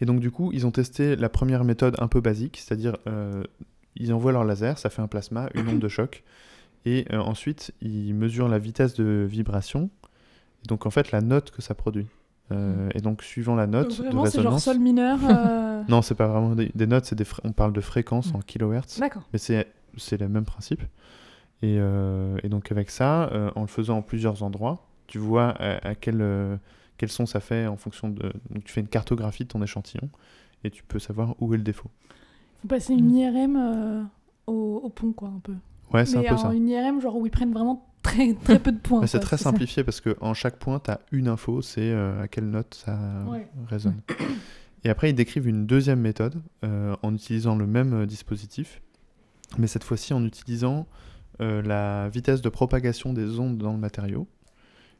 [0.01, 3.45] Et donc du coup, ils ont testé la première méthode un peu basique, c'est-à-dire euh,
[3.95, 6.25] ils envoient leur laser, ça fait un plasma, une onde de choc,
[6.85, 9.91] et euh, ensuite ils mesurent la vitesse de vibration,
[10.65, 12.07] et donc en fait la note que ça produit.
[12.53, 14.65] Euh, et donc suivant la note Donc de vraiment, c'est genre résonance.
[14.65, 15.19] sol mineur.
[15.31, 18.35] euh, Non, c'est pas vraiment des, des notes, c'est des fr- on parle de fréquences
[18.35, 18.99] en kilohertz.
[19.01, 19.23] D'accord.
[19.33, 20.83] Mais c'est c'est le même principe.
[21.63, 25.51] Et, euh, et donc avec ça, euh, en le faisant en plusieurs endroits, tu vois
[25.51, 26.57] à, à quel, euh,
[26.99, 28.33] quel son ça fait en fonction de...
[28.51, 30.09] Donc tu fais une cartographie de ton échantillon
[30.65, 31.89] et tu peux savoir où est le défaut.
[32.63, 34.03] Faut passer une IRM euh,
[34.47, 35.55] au, au pont, quoi, un peu.
[35.93, 36.55] Ouais, c'est un peu en ça.
[36.55, 39.07] une IRM, genre où ils prennent vraiment très, très peu de points.
[39.07, 39.45] C'est très ça.
[39.45, 42.99] simplifié parce qu'en chaque point, tu as une info, c'est euh, à quelle note ça
[43.29, 43.49] Ouais.
[43.69, 44.01] résonne.
[44.85, 48.83] Et après, ils décrivent une deuxième méthode euh, en utilisant le même euh, dispositif,
[49.59, 50.87] mais cette fois-ci en utilisant
[51.41, 54.27] euh, la vitesse de propagation des ondes dans le matériau.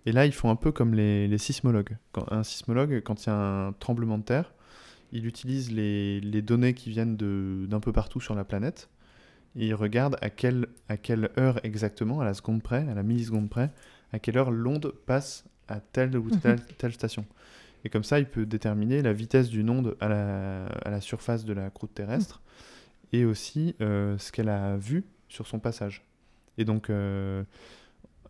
[0.07, 1.97] Et là, ils font un peu comme les, les sismologues.
[2.13, 4.53] Quand, un sismologue, quand il y a un tremblement de terre,
[5.13, 8.89] il utilise les, les données qui viennent d'un peu partout sur la planète
[9.55, 13.49] il regarde à quelle, à quelle heure exactement, à la seconde près, à la milliseconde
[13.51, 13.71] près,
[14.13, 17.25] à quelle heure l'onde passe à telle ou telle, telle station.
[17.85, 21.45] Et comme ça, il peut déterminer la vitesse d'une onde à la, à la surface
[21.45, 22.41] de la croûte terrestre
[23.13, 26.03] et aussi euh, ce qu'elle a vu sur son passage.
[26.59, 27.43] Et donc, euh,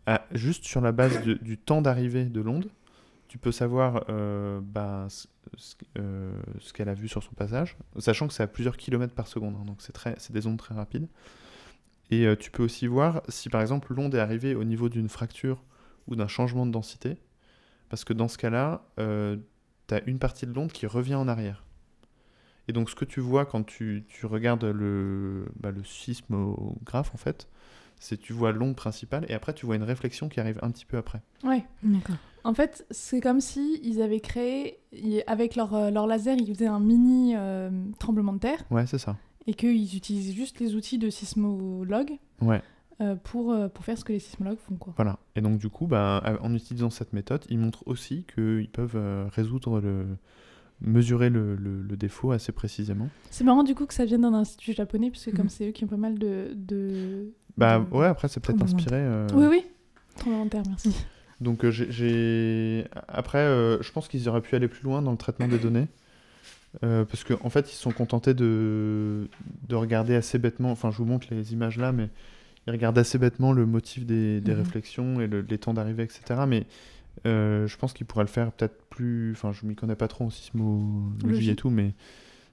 [0.05, 2.65] à- juste sur la base de- du temps d'arrivée de l'onde,
[3.33, 5.07] tu peux savoir euh, bah,
[5.97, 9.25] euh, ce qu'elle a vu sur son passage, sachant que c'est à plusieurs kilomètres par
[9.25, 11.07] seconde, hein, donc c'est des ondes très rapides.
[12.11, 15.09] Et euh, tu peux aussi voir si par exemple l'onde est arrivée au niveau d'une
[15.09, 15.63] fracture
[16.05, 17.17] ou d'un changement de densité,
[17.89, 21.65] parce que dans ce cas-là, tu as une partie de l'onde qui revient en arrière.
[22.67, 27.17] Et donc ce que tu vois quand tu, tu regardes le, bah, le sismographe, en
[27.17, 27.49] fait,
[27.99, 30.85] c'est tu vois l'onde principale et après tu vois une réflexion qui arrive un petit
[30.85, 31.21] peu après.
[31.43, 31.63] Ouais.
[31.83, 32.15] D'accord.
[32.45, 34.79] En fait, c'est comme si ils avaient créé,
[35.27, 38.97] avec leur, euh, leur laser, ils faisaient un mini euh, tremblement de terre Ouais, c'est
[38.97, 39.15] ça.
[39.47, 42.61] et qu'ils utilisaient juste les outils de sismologue Ouais.
[42.99, 44.75] euh, pour, pour faire ce que les sismologues font.
[44.75, 44.93] Quoi.
[44.97, 45.19] Voilà.
[45.37, 49.25] Et donc, du coup, bah, en utilisant cette méthode, ils montrent aussi qu'ils peuvent euh,
[49.31, 50.05] résoudre le.
[50.81, 53.07] mesurer le, le- le défaut assez précisément.
[53.31, 55.49] C'est marrant du coup que ça vienne d'un institut japonais, puisque comme Mhm.
[55.49, 56.51] c'est eux qui ont pas mal de.
[56.55, 57.31] de...
[57.57, 58.97] Bah, ouais, après, c'est peut-être inspiré.
[58.97, 59.65] euh, Oui, oui.
[60.17, 60.95] Tremblement de terre, merci.
[61.41, 62.85] Donc, euh, j'ai-.
[63.07, 65.87] Après, euh, je pense qu'ils auraient pu aller plus loin dans le traitement des données.
[66.83, 69.27] Euh, parce qu'en en fait, ils se sont contentés de,
[69.67, 70.71] de regarder assez bêtement.
[70.71, 72.09] Enfin, je vous montre les images là, mais
[72.65, 74.57] ils regardent assez bêtement le motif des, des Mhm.
[74.57, 76.45] réflexions et le- les temps d'arrivée, etc.
[76.47, 76.65] Mais
[77.25, 79.33] je pense qu'ils pourraient le faire peut-être plus.
[79.33, 81.49] Enfin, je m'y connais pas trop en sismologie Logie.
[81.51, 81.93] et tout, mais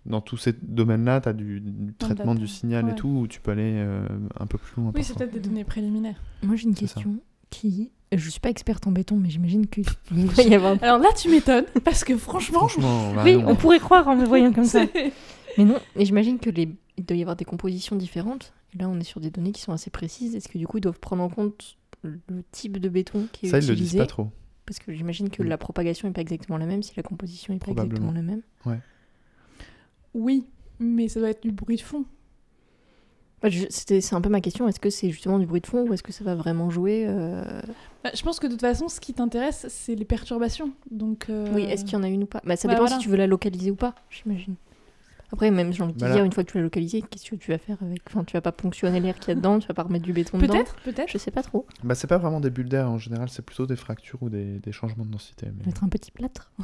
[0.07, 2.95] dans tous ces domaines-là, tu as du, du traitement du signal et Ouais.
[2.95, 4.07] tout, où tu peux aller euh,
[4.39, 4.93] un peu plus loin.
[4.95, 6.21] Oui, c'est peut-être des données préliminaires.
[6.43, 6.81] Moi, j'ai une ça.
[6.81, 7.17] question
[7.51, 7.91] qui.
[8.13, 10.77] Je suis pas experte en béton, mais j'imagine qu'il doit y avoir.
[10.83, 12.61] Alors là, tu m'étonnes, parce que franchement.
[12.61, 13.49] Franchement, bah Oui, non.
[13.51, 14.85] on pourrait croire en me voyant comme ça.
[15.59, 16.69] Mais non, et j'imagine que les...
[16.97, 18.53] il doit y avoir des compositions différentes.
[18.75, 20.35] Et là, on est sur des données qui sont assez précises.
[20.37, 22.19] Est-ce que du coup, ils doivent prendre en compte le
[22.53, 24.29] type de béton qui est ça, ils le utilisé disent pas trop.
[24.65, 25.47] Parce que j'imagine que Mm.
[25.49, 28.43] la propagation n'est pas exactement la même si la composition n'est pas exactement la même.
[30.15, 30.47] Oui,
[30.79, 32.05] mais ça doit être du bruit de fond.
[33.43, 34.69] Bah, C'est un peu ma question.
[34.69, 37.07] Est-ce que c'est justement du bruit de fond ou est-ce que ça va vraiment jouer
[37.09, 37.43] euh,
[38.05, 40.73] Bah, je pense que de toute façon, ce qui t'intéresse, c'est les perturbations.
[40.91, 42.43] Donc, euh, Oui, est-ce qu'il y en a une ou pas?
[42.45, 42.97] Bah, Ça bah, dépend voilà.
[42.97, 44.57] si tu veux la localiser ou pas, j'imagine.
[45.33, 47.53] Après, même, j'ai envie de dire, une fois que tu l'as localisée, qu'est-ce que tu
[47.53, 48.03] vas faire avec?
[48.09, 50.13] Enfin, tu vas pas ponctionner l'air qu'il y a dedans, tu vas pas remettre du
[50.13, 50.53] béton dedans.
[50.55, 51.09] Peut-être, peut-être.
[51.09, 51.67] Je sais pas trop.
[51.85, 54.59] Bah, c'est pas vraiment des bulles d'air en général, c'est plutôt des fractures ou des,
[54.59, 55.47] des changements de densité.
[55.57, 56.51] mais- être un petit plâtre.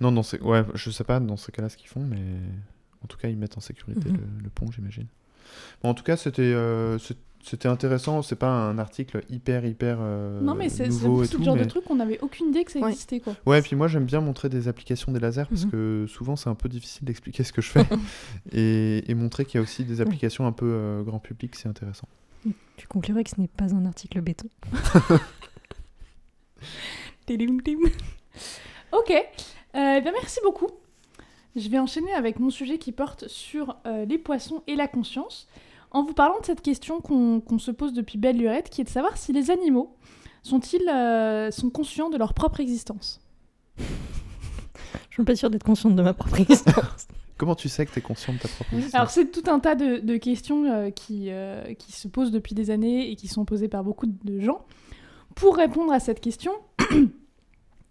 [0.00, 0.38] Non, dans ces...
[0.40, 2.18] ouais, je sais pas dans ces cas-là ce qu'ils font, mais
[3.02, 4.16] en tout cas, ils mettent en sécurité Mhm.
[4.16, 5.06] le, le pont, j'imagine.
[5.82, 8.22] Bon, en tout cas, c'était euh, c'est- c'était intéressant.
[8.22, 11.38] C'est pas un article hyper, hyper euh, non, mais c'est c'est nouveau et c'est tout.
[11.38, 12.90] le genre mais- de truc qu'on n'avait aucune idée que ça Ouais.
[12.90, 13.20] existait.
[13.20, 13.36] Quoi.
[13.46, 15.70] Ouais, puis moi, j'aime bien montrer des applications des lasers parce Mhm.
[15.70, 17.86] que souvent, c'est un peu difficile d'expliquer ce que je fais
[18.52, 21.68] et, et montrer qu'il y a aussi des applications un peu euh, grand public, c'est
[21.68, 22.08] intéressant.
[22.76, 24.48] Tu conclurais que ce n'est pas un article béton.
[28.92, 29.12] Ok,
[29.76, 30.68] Euh, eh bien, merci beaucoup.
[31.54, 35.48] Je vais enchaîner avec mon sujet qui porte sur euh, les poissons et la conscience,
[35.90, 38.90] en vous parlant de cette question qu'on se pose depuis belle lurette, qui est de
[38.90, 39.96] savoir si les animaux
[40.42, 43.20] sont-ils euh, sont conscients de leur propre existence?
[43.78, 47.08] Je suis pas sûre d'être consciente de ma propre existence.
[47.38, 48.94] Comment tu sais que tu es conscient de ta propre existence?
[48.94, 52.54] Alors c'est tout un tas de, de questions euh, qui, euh, qui se posent depuis
[52.54, 54.64] des années et qui sont posées par beaucoup de gens.
[55.34, 56.52] Pour répondre à cette question,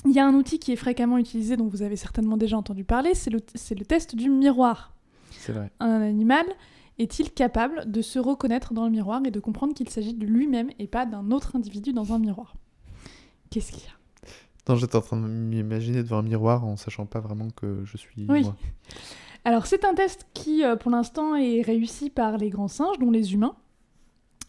[0.06, 2.84] il y a un outil qui est fréquemment utilisé, dont vous avez certainement déjà entendu
[2.84, 3.40] parler, c'est le,
[3.86, 4.94] test du miroir.
[5.32, 5.72] C'est vrai.
[5.80, 6.46] Un animal
[6.98, 10.70] est-il capable de se reconnaître dans le miroir et de comprendre qu'il s'agit de lui-même
[10.80, 12.56] et pas d'un autre individu dans un miroir?
[13.50, 13.96] Qu'est-ce qu'il y a?
[14.68, 17.98] Non, j'étais en train de m'imaginer devant un miroir en sachant pas vraiment que je
[17.98, 18.44] suis Oui.
[18.44, 18.56] moi.
[19.44, 23.12] Alors c'est un test qui, euh, pour l'instant, est réussi par les grands singes, dont
[23.12, 23.56] les humains.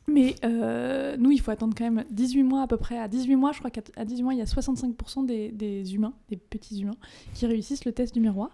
[0.08, 2.98] Mais euh, nous, il faut attendre quand même 18 mois à peu près.
[2.98, 6.14] À 18 mois, je crois qu'à à 18 mois, il y a 65% des, humains,
[6.28, 6.96] des petits humains,
[7.34, 8.50] qui réussissent le test du miroir.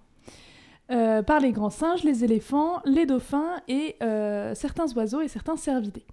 [0.91, 5.57] Euh, par les grands singes, les éléphants, les dauphins et euh, certains oiseaux et certains
[5.57, 6.05] cervidés.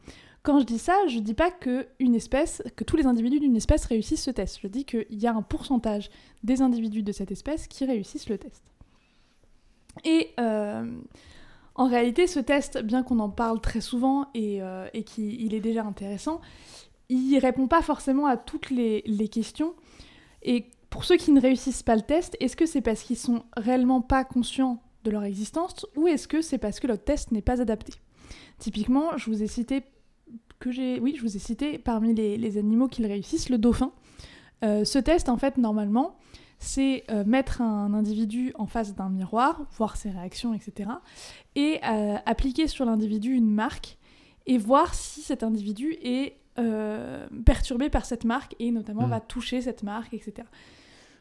[0.43, 3.55] Quand je dis ça, je dis pas que une espèce, que tous les individus d'une
[3.55, 4.59] espèce réussissent ce test.
[4.61, 6.09] Je dis qu'il y a un pourcentage
[6.43, 8.63] des individus de cette espèce qui réussissent le test.
[10.05, 10.29] Et
[11.79, 15.85] en réalité, ce test, bien qu'on en parle très souvent et, euh, qu'il est déjà
[15.85, 16.41] intéressant,
[17.07, 19.73] il répond pas forcément à toutes les, questions.
[20.43, 23.43] Et pour ceux qui ne réussissent pas le test, est-ce que c'est parce qu'ils sont
[23.55, 27.41] réellement pas conscients de leur existence ou est-ce que c'est parce que leur test n'est
[27.41, 27.93] pas adapté?
[28.57, 29.83] Typiquement, je vous ai cité
[30.59, 33.93] que j'ai, oui, je vous ai cité parmi les, animaux qui le réussissent, le dauphin.
[34.65, 36.17] Euh, ce test, en fait, normalement,
[36.59, 40.89] c'est euh, mettre un individu en face d'un miroir, voir ses réactions, etc.
[41.55, 43.97] Et euh, appliquer sur l'individu une marque
[44.45, 49.11] et voir si cet individu est euh, perturbé par cette marque et notamment Mm.
[49.11, 50.47] va toucher cette marque, etc.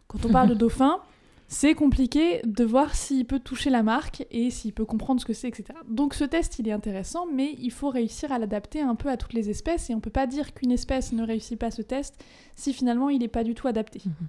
[0.09, 1.01] Quand on parle de dauphin,
[1.49, 5.35] c'est compliqué de voir s'il peut toucher la marque et s'il peut comprendre ce que
[5.35, 5.79] c'est, etc.
[5.89, 9.17] Donc ce test, il est intéressant, mais il faut réussir à l'adapter un peu à
[9.17, 12.25] toutes les espèces, et on peut pas dire qu'une espèce ne réussit pas ce test
[12.57, 14.03] si finalement il n'est pas du tout adapté.
[14.05, 14.29] Mhm.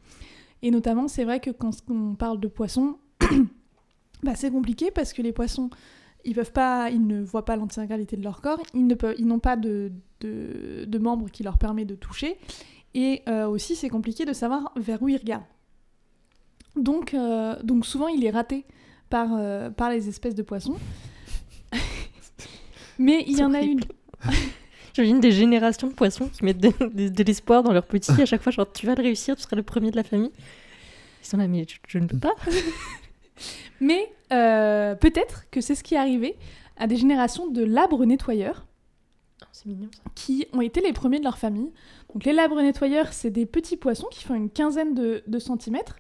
[0.62, 2.98] Et notamment, c'est vrai que quand on parle de poissons,
[4.24, 5.70] bah, c'est compliqué parce que les poissons,
[6.26, 9.92] ils ne voient pas l'intégralité de leur corps, ils n'ont pas de,
[10.22, 12.38] de, membres qui leur permet de toucher,
[12.94, 15.44] et euh, aussi c'est compliqué de savoir vers où ils regardent.
[16.76, 18.66] Donc, euh, donc souvent il est raté
[19.10, 20.78] par, euh, par les espèces de poissons.
[23.00, 23.80] Mais il y en a une.
[24.94, 28.26] J'imagine des générations de poissons qui mettent de, de- de l'espoir dans leurs petits à
[28.26, 30.32] chaque fois, genre tu vas le réussir, tu seras le premier de la famille.
[31.22, 32.34] Ils sont là, mais je, je ne peux pas.
[33.82, 36.36] Mais euh, peut-être que c'est ce qui est arrivé
[36.78, 38.66] à des générations de labres nettoyeurs
[39.42, 40.02] Oh, c'est mignon ça.
[40.16, 41.72] qui ont été les premiers de leur famille.
[42.14, 45.96] Donc les labres nettoyeurs, c'est des petits poissons qui font une quinzaine de, de centimètres,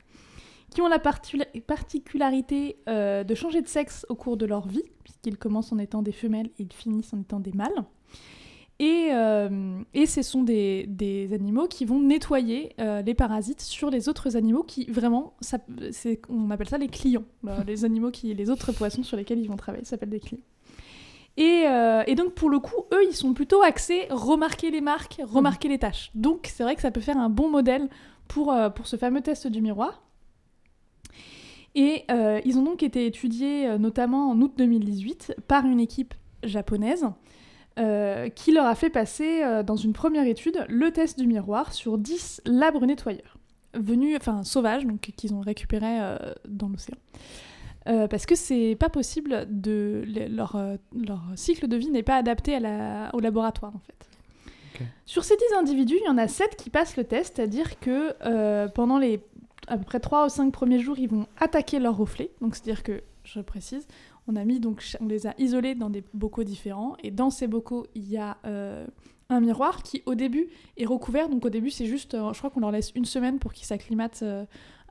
[0.72, 5.38] qui ont la particularité euh, de changer de sexe au cours de leur vie, puisqu'ils
[5.38, 7.86] commencent en étant des femelles et ils finissent en étant des mâles.
[8.82, 13.90] Et, euh, et ce sont des, des animaux qui vont nettoyer euh, les parasites sur
[13.90, 15.58] les autres animaux qui vraiment, ça,
[16.30, 17.26] on appelle ça les clients.
[17.46, 20.44] Euh, les animaux qui, les autres poissons sur lesquels ils vont travailler s'appellent des clients.
[21.36, 25.22] Et, euh, et donc pour le coup, eux, ils sont plutôt axés remarquer les marques,
[25.26, 26.12] remarquer les tâches.
[26.16, 27.90] Donc c'est vrai que ça peut faire un bon modèle
[28.30, 30.04] pour, pour ce fameux test du miroir.
[31.76, 32.06] Et
[32.46, 36.14] ils ont donc été étudiés notamment en août 2018 par une équipe
[36.44, 37.06] japonaise
[37.80, 41.74] euh, qui leur a fait passer euh, dans une première étude le test du miroir
[41.74, 43.38] sur 10 labres nettoyeurs,
[43.74, 46.98] venus, enfin sauvages, donc qu'ils ont récupérés euh, dans l'océan.
[47.86, 50.56] Parce que c'est pas possible de le- leur,
[50.96, 54.84] leur cycle de vie n'est pas adapté à la- au laboratoire en fait.
[55.08, 58.14] Sur ces 10 individus, il y en a 7 qui passent le test, c'est-à-dire que
[58.76, 59.20] pendant les
[59.68, 62.30] à peu près 3 ou 5 premiers jours, ils vont attaquer leurs reflets.
[62.42, 63.88] Donc c'est-à-dire que, je précise,
[64.30, 68.18] on on les a isolés dans des bocaux différents et dans ces bocaux, il y
[68.18, 68.86] a euh,
[69.30, 71.30] un miroir qui au début est recouvert.
[71.30, 73.66] Donc au début, c'est juste euh, je crois qu'on leur laisse une semaine pour qu'ils
[73.66, 74.46] s'acclimatent euh,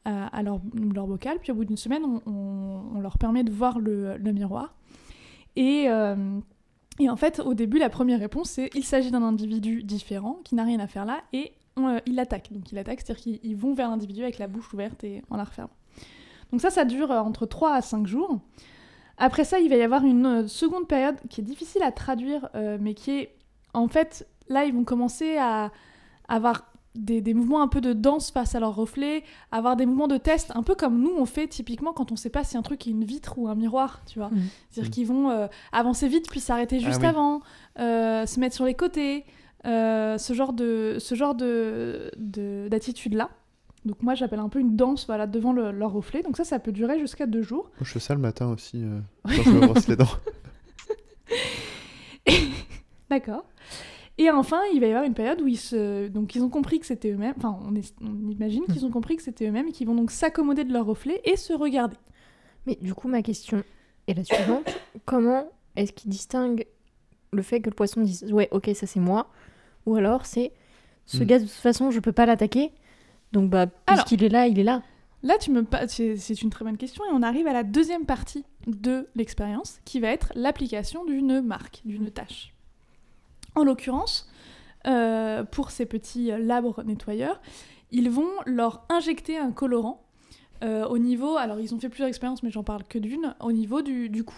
[0.05, 1.39] à, leur, bocal.
[1.39, 4.75] Puis au bout d'une semaine, on, on- on leur permet de voir le, miroir.
[5.57, 10.55] Et, en fait, au début, la première réponse, c'est il s'agit d'un individu différent qui
[10.55, 12.53] n'a rien à faire là et on, il l'attaque.
[12.53, 15.37] Donc il attaque, c'est-à-dire qu'ils ils vont vers l'individu avec la bouche ouverte et en
[15.37, 15.71] la refermant.
[16.51, 18.41] Donc ça, ça dure entre 3 à 5 jours.
[19.19, 22.49] Après ça, il va y avoir une euh, seconde période qui est difficile à traduire,
[22.55, 23.35] euh, mais qui est
[23.75, 25.71] en fait, là, ils vont commencer à
[26.29, 30.09] avoir des, des mouvements un peu de danse face à leur reflet, avoir des mouvements
[30.09, 32.63] de test, un peu comme nous on fait typiquement quand on sait pas si un
[32.63, 34.31] truc est une vitre ou un miroir, tu vois.
[34.31, 34.39] Mhm.
[34.71, 34.95] C'est-à-dire Mhm.
[34.95, 37.07] qu'ils vont euh, avancer vite puis s'arrêter juste oui.
[37.07, 37.41] avant,
[37.79, 39.25] euh, se mettre sur les côtés,
[39.67, 42.11] euh, ce genre de ce genre de-
[42.69, 43.31] d'attitude là.
[43.89, 46.23] Donc moi j'appelle un peu une danse voilà devant le- leur reflet.
[46.23, 47.65] Donc ça ça peut durer jusqu'à deux jours.
[47.81, 50.07] Moi, je fais ça le matin aussi euh, quand je me brosse les dents.
[53.11, 53.45] D'accord.
[54.19, 56.09] Et enfin, il va y avoir une période où ils se...
[56.09, 57.35] Donc, ils ont compris que c'était eux-mêmes.
[57.37, 60.11] Enfin, on, est- on imagine qu'ils ont compris que c'était eux-mêmes et qu'ils vont donc
[60.11, 61.97] s'accommoder de leur reflet et se regarder.
[62.67, 63.63] Mais du coup, ma question
[64.09, 64.69] est la suivante.
[65.07, 66.67] Comment est-ce qu'ils distinguent
[67.33, 69.31] le fait que le poisson dise Ouais, ok, ça c'est moi
[69.87, 70.53] Ou alors c'est
[71.07, 71.27] ce Hmm.
[71.27, 72.73] gars, de toute façon, je peux pas l'attaquer.
[73.33, 74.83] Donc, bah, puisqu'il est là, il est là.
[75.23, 78.45] Là, tu me c'est une très bonne question et on arrive à la deuxième partie
[78.67, 82.55] de l'expérience qui va être l'application d'une marque, d'une tâche.
[83.57, 84.31] En l'occurrence,
[84.87, 87.41] euh, pour ces petits euh, labres nettoyeurs,
[87.91, 90.05] ils vont leur injecter un colorant
[90.63, 93.53] euh, au niveau, alors ils ont fait plusieurs expériences mais j'en parle que d'une, au
[93.53, 94.37] niveau du, du cou.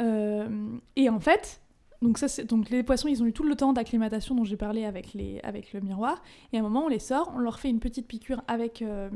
[0.00, 0.48] Euh,
[0.96, 1.60] et en fait,
[2.02, 4.56] donc, ça, c'est- donc les poissons, ils ont eu tout le temps d'acclimatation dont j'ai
[4.56, 6.22] parlé avec, les, avec le miroir.
[6.52, 9.10] Et à un moment, on les sort, on leur fait une petite piqûre avec, euh,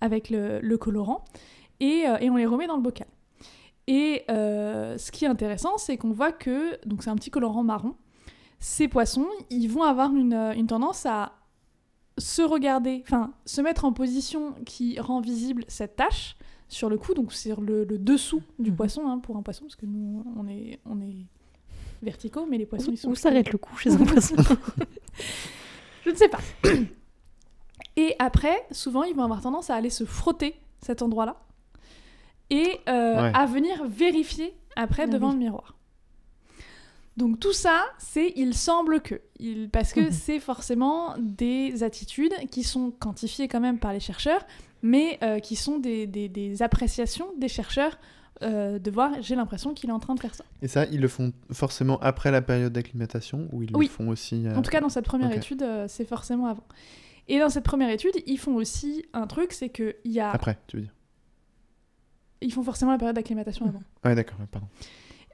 [0.00, 1.24] avec le, le colorant
[1.80, 3.08] et, euh, et on les remet dans le bocal.
[3.88, 7.64] Et euh, ce qui est intéressant, c'est qu'on voit que, donc c'est un petit colorant
[7.64, 7.96] marron,
[8.60, 11.32] ces poissons, ils vont avoir une, une tendance à
[12.18, 16.36] se regarder, enfin se mettre en position qui rend visible cette tache
[16.68, 18.76] sur le cou, donc sur le, le dessous du Mhm.
[18.76, 21.26] poisson, hein, pour un poisson, parce que nous, on est, on est
[22.02, 23.08] verticaux, mais les poissons, Où, ils sont...
[23.10, 24.36] où s'arrête le cou chez un poisson?
[26.04, 26.40] Je ne sais pas.
[27.96, 31.36] Et après, souvent, ils vont avoir tendance à aller se frotter cet endroit-là
[32.50, 33.32] et euh, Ouais.
[33.34, 35.34] à venir vérifier après Ah devant oui.
[35.34, 35.76] le miroir.
[37.18, 40.10] Donc tout ça, c'est il semble que, il, parce que Mhm.
[40.12, 44.44] c'est forcément des attitudes qui sont quantifiées quand même par les chercheurs,
[44.82, 47.98] mais euh, qui sont des, des- des appréciations des chercheurs
[48.42, 50.44] euh, de voir, j'ai l'impression qu'il est en train de faire ça.
[50.62, 53.86] Et ça, ils le font forcément après la période d'acclimatation ou ils Oui.
[53.86, 54.46] le font aussi.
[54.46, 56.64] euh, En tout cas, dans cette première étude, euh, c'est forcément avant.
[57.28, 60.30] Et dans cette première étude, ils font aussi un truc, c'est qu'il y a...
[60.30, 60.92] Après, tu veux dire
[62.40, 63.82] Ils font forcément la période d'acclimatation avant.
[64.04, 64.66] Ouais, d'accord, pardon.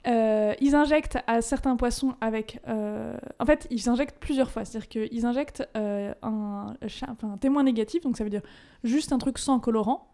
[0.07, 2.61] Euh, ils injectent à certains poissons avec.
[2.69, 4.65] euh, En fait, ils injectent plusieurs fois.
[4.65, 6.75] C'est-à-dire qu'ils injectent euh, un,
[7.23, 8.43] un témoin négatif, donc ça veut dire
[8.85, 10.08] juste un truc sans colorant,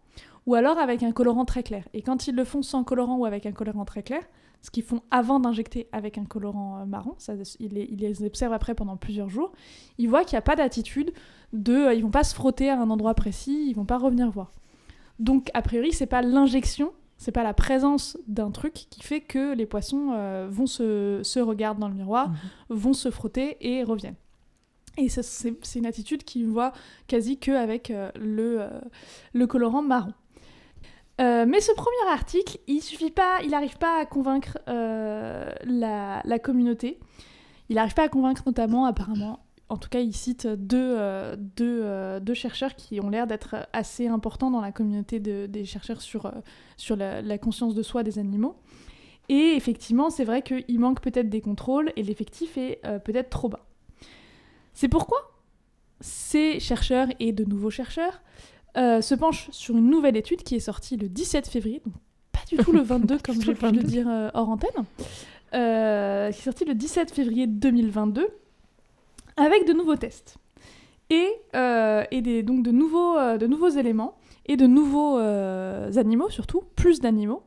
[0.47, 1.85] ou alors avec un colorant très clair.
[1.95, 4.23] Et quand ils le font sans colorant ou avec un colorant très clair,
[4.63, 8.23] ce qu'ils font avant d'injecter avec un colorant euh, marron, ça, ils, les, ils les
[8.25, 9.53] observent après pendant plusieurs jours,
[9.99, 11.13] ils voient qu'il n'y a pas d'attitude
[11.53, 11.75] de.
[11.75, 14.53] euh, ils vont pas se frotter à un endroit précis, ils vont pas revenir voir.
[15.19, 19.55] Donc, a priori, c'est pas l'injection c'est pas la présence d'un truc qui fait que
[19.55, 22.37] les poissons euh, vont se, se regardent dans le miroir, Mhm.
[22.77, 24.17] vont se frotter et reviennent.
[24.99, 26.73] Et c'est c'est une attitude qu'ils voient
[27.07, 28.81] quasi qu'avec euh, le, euh,
[29.33, 30.13] le colorant marron.
[31.21, 36.39] Euh, mais ce premier article, il suffit pas, il n'arrive pas à convaincre euh, la,
[36.39, 36.99] communauté.
[37.69, 42.21] Il n'arrive pas à convaincre notamment, apparemment, en tout cas, il cite deux, euh, deux,
[42.21, 46.33] deux chercheurs qui ont l'air d'être assez importants dans la communauté de- des chercheurs sur,
[46.77, 48.57] sur la, la conscience de soi des animaux.
[49.29, 53.65] Et effectivement, c'est vrai qu'il manque peut-être des contrôles et l'effectif est peut-être trop bas.
[54.75, 55.17] C'est pourquoi
[56.01, 58.21] ces chercheurs et de nouveaux chercheurs
[58.77, 61.95] euh, se penchent sur une nouvelle étude qui est sortie le 17 février, donc
[62.33, 64.85] pas du tout le 22 comme j'ai pu le dire euh, hors antenne,
[65.55, 68.27] euh, qui est sortie le 17 février 2022
[69.37, 70.37] avec de nouveaux tests
[71.11, 77.01] et, et des, donc de nouveaux, de nouveaux éléments et de nouveaux animaux surtout, plus
[77.01, 77.43] d'animaux.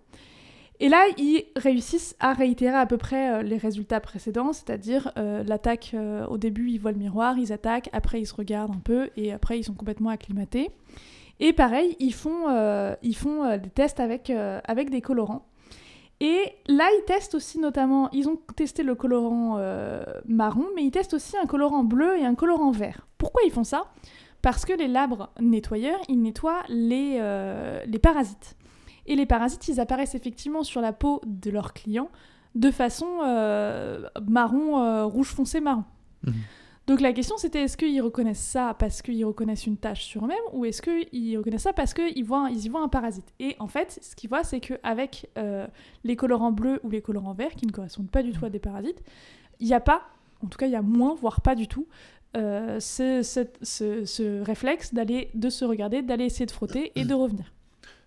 [0.79, 5.91] Et là, ils réussissent à réitérer à peu près les résultats précédents, c'est-à-dire euh, l'attaque,
[5.95, 9.09] euh, au début ils voient le miroir, ils attaquent, après ils se regardent un peu
[9.17, 10.69] et après ils sont complètement acclimatés.
[11.39, 15.45] Et pareil, ils font, euh, ils font euh, des tests avec, euh, avec des colorants.
[16.19, 19.59] Et là, ils testent aussi notamment, ils ont testé le colorant
[20.27, 23.05] marron, mais ils testent aussi un colorant bleu et un colorant vert.
[23.19, 23.91] Pourquoi ils font ça?
[24.41, 27.21] Parce que les labres nettoyeurs, ils nettoient les,
[27.85, 28.55] les parasites.
[29.05, 32.09] Et les parasites, ils apparaissent effectivement sur la peau de leurs clients
[32.55, 33.05] de façon
[34.27, 35.83] marron, rouge foncé marron.
[36.23, 36.33] Mhm.
[36.87, 40.37] Donc la question c'était est-ce qu'ils reconnaissent ça parce qu'ils reconnaissent une tâche sur eux-mêmes
[40.53, 43.33] ou est-ce qu'ils reconnaissent ça parce qu'ils voient, ils y voient un parasite?
[43.39, 45.67] Et en fait, ce qu'ils voient, c'est qu'avec euh,
[46.05, 48.59] les colorants bleus ou les colorants verts, qui ne correspondent pas du tout à des
[48.59, 49.03] parasites,
[49.59, 50.03] il n'y a pas,
[50.41, 51.87] en tout cas il y a moins, voire pas du tout,
[52.37, 57.03] euh, ce, cette- ce- ce réflexe d'aller, de se regarder, d'aller essayer de frotter et
[57.03, 57.51] de revenir.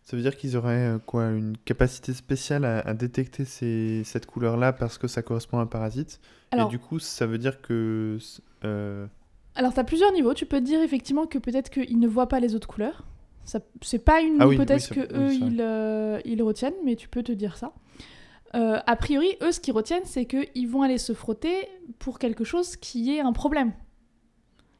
[0.05, 4.25] Ça veut dire qu'ils auraient euh, quoi une capacité spéciale à, à détecter ces- cette
[4.25, 6.19] couleur-là parce que ça correspond à un parasite?
[6.51, 8.16] Alors, Et du coup, ça veut dire que.
[8.64, 9.07] Euh,
[9.55, 10.35] Alors, tu as plusieurs niveaux.
[10.35, 13.05] Tu peux te dire effectivement que peut-être qu'ils ne voient pas les autres couleurs.
[13.44, 16.75] Ça, c'est pas une Ah oui, hypothèse oui, que oui, eux ils, euh, ils retiennent,
[16.85, 17.73] mais tu peux te dire ça.
[18.55, 21.68] Euh, a priori, eux, ce qu'ils retiennent, c'est qu'ils vont aller se frotter
[21.99, 23.73] pour quelque chose qui est un problème,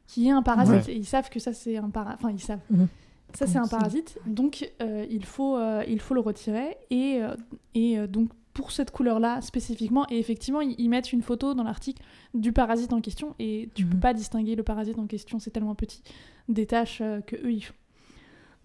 [0.07, 0.89] qui est un parasite.
[0.89, 2.19] Et ils savent que ça, c'est un parasite.
[2.21, 2.59] Enfin, ils savent.
[2.69, 2.87] Mhm.
[3.33, 4.19] Ça, c'est un parasite.
[4.25, 6.75] Donc, euh, il, faut, euh, il faut le retirer.
[6.89, 7.33] Et, euh,
[7.73, 11.63] et euh, donc, pour cette couleur-là spécifiquement, et effectivement, ils, ils mettent une photo dans
[11.63, 12.01] l'article
[12.33, 13.35] du parasite en question.
[13.39, 13.99] Et tu peux Mhm.
[14.01, 16.03] pas distinguer le parasite en question, c'est tellement petit,
[16.49, 17.73] des tâches euh, que eux ils font.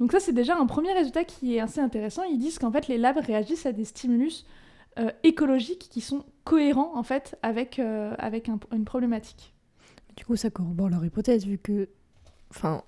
[0.01, 2.23] Donc ça, c'est déjà un premier résultat qui est assez intéressant.
[2.25, 4.45] Ils disent qu'en fait, les labs réagissent à des stimulus
[4.99, 9.53] euh, écologiques qui sont cohérents en fait avec, euh, avec un- une problématique.
[10.17, 11.89] Du coup, ça corrobore leur hypothèse, vu que,
[12.51, 12.83] enfin,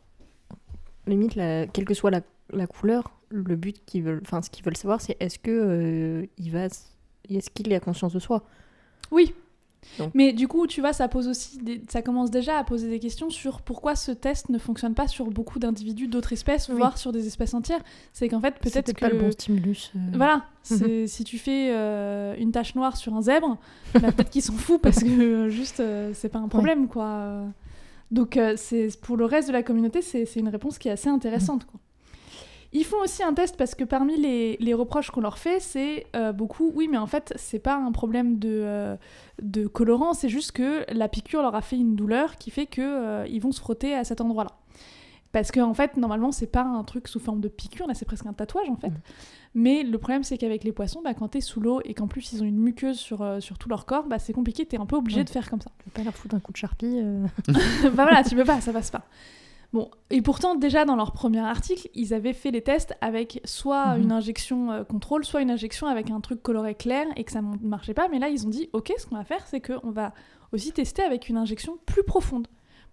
[1.07, 4.65] limite, la- quelle que soit la, la couleur, le but qu'ils veulent, enfin, ce qu'ils
[4.65, 8.43] veulent savoir, c'est est-ce que euh, il va, est-ce qu'il a conscience de soi?
[9.11, 9.35] Oui.
[9.99, 10.11] Donc.
[10.13, 12.99] Mais du coup, tu vois, ça pose aussi, des- ça commence déjà à poser des
[12.99, 16.77] questions sur pourquoi ce test ne fonctionne pas sur beaucoup d'individus d'autres espèces, Oui.
[16.77, 17.81] voire sur des espèces entières.
[18.13, 19.93] C'est qu'en fait, peut-être que pas le bon stimulus.
[19.95, 19.99] euh.
[20.15, 20.45] Voilà,
[21.07, 23.57] si tu fais euh, une tache noire sur un zèbre,
[23.95, 25.81] bah, peut-être qu'il s'en fout parce que juste
[26.13, 27.45] c'est pas un problème quoi.
[28.11, 31.09] Donc c'est pour le reste de la communauté, c'est c'est une réponse qui est assez
[31.09, 31.79] intéressante quoi.
[32.73, 36.07] Ils font aussi un test parce que parmi les, les reproches qu'on leur fait, c'est
[36.15, 38.97] euh, beaucoup, oui, mais en fait, c'est pas un problème de, euh,
[39.41, 42.83] de colorant, c'est juste que la piqûre leur a fait une douleur qui fait que
[42.83, 44.51] euh, ils vont se frotter à cet endroit-là.
[45.33, 48.07] Parce qu'en en fait, normalement, c'est pas un truc sous forme de piqûre, là, c'est
[48.07, 48.89] presque un tatouage en fait.
[48.89, 49.01] Mhm.
[49.55, 52.33] Mais le problème, c'est qu'avec les poissons, bah, quand t'es sous l'eau et qu'en plus
[52.33, 54.87] ils ont une muqueuse sur, euh, sur tout leur corps, bah, c'est compliqué, t'es un
[54.87, 55.25] peu obligé Ouais.
[55.25, 55.71] de faire comme ça.
[55.79, 57.27] Tu veux pas leur foutre un coup de charpie euh.
[57.85, 59.05] bah voilà, tu peux pas, ça passe pas.
[59.75, 63.97] Bon, et pourtant, déjà dans leur premier article, ils avaient fait les tests avec soit
[63.97, 64.03] Mhm.
[64.03, 67.43] une injection euh, contrôle, soit une injection avec un truc coloré clair et que ça
[67.43, 68.09] ne marchait pas.
[68.09, 70.15] Mais là, ils ont dit, ok, ce qu'on va faire, c'est qu'on va
[70.53, 72.49] aussi tester avec une injection plus profonde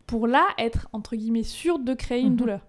[0.05, 2.36] pour là être, entre guillemets, sûr de créer une Mhm.
[2.36, 2.59] douleur.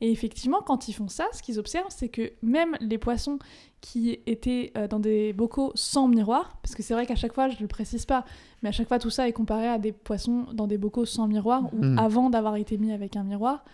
[0.00, 3.38] Et effectivement, quand ils font ça, ce qu'ils observent, c'est que même les poissons
[3.80, 7.48] qui étaient euh, dans des bocaux sans miroir, parce que c'est vrai qu'à chaque fois,
[7.48, 8.24] je ne le précise pas,
[8.62, 11.26] mais à chaque fois, tout ça est comparé à des poissons dans des bocaux sans
[11.26, 11.98] miroir ou Mhm.
[11.98, 13.64] avant d'avoir été mis avec un miroir.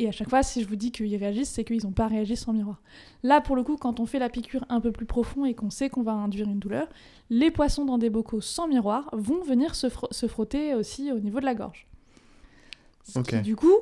[0.00, 2.36] Et à chaque fois, si je vous dis qu'ils réagissent, c'est qu'ils n'ont pas réagi
[2.36, 2.82] sans miroir.
[3.22, 5.70] Là, pour le coup, quand on fait la piqûre un peu plus profond et qu'on
[5.70, 6.88] sait qu'on va induire une douleur,
[7.30, 11.20] les poissons dans des bocaux sans miroir vont venir se, fro- se frotter aussi au
[11.20, 11.86] niveau de la gorge.
[13.04, 13.26] Ce Ok.
[13.28, 13.72] qui, du coup,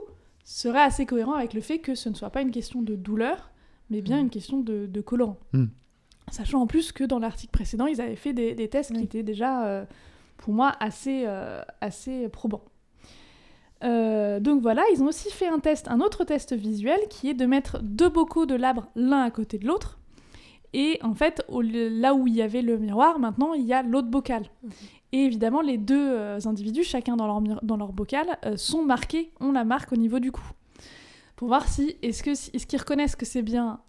[0.44, 3.50] serait assez cohérent avec le fait que ce ne soit pas une question de douleur,
[3.90, 4.22] mais bien Mm.
[4.22, 5.38] une question de, de colorant.
[5.52, 5.66] Mm.
[6.30, 9.22] Sachant en plus que dans l'article précédent, ils avaient fait des, des tests qui étaient
[9.22, 9.84] déjà, euh,
[10.38, 12.64] pour moi, assez, euh, assez probants.
[13.84, 17.34] Euh, donc voilà, ils ont aussi fait un test, un autre test visuel qui est
[17.34, 19.98] de mettre deux bocaux de labre l'un à côté de l'autre.
[20.74, 23.82] Et en fait, au là où il y avait le miroir, maintenant il y a
[23.82, 24.44] l'autre bocal.
[25.12, 29.30] Et évidemment, les deux euh, individus, chacun dans leur, dans leur bocal, euh, sont marqués,
[29.40, 30.42] ont la marque au niveau du cou.
[31.36, 33.80] Pour voir si est-ce qu'ils reconnaissent que c'est bien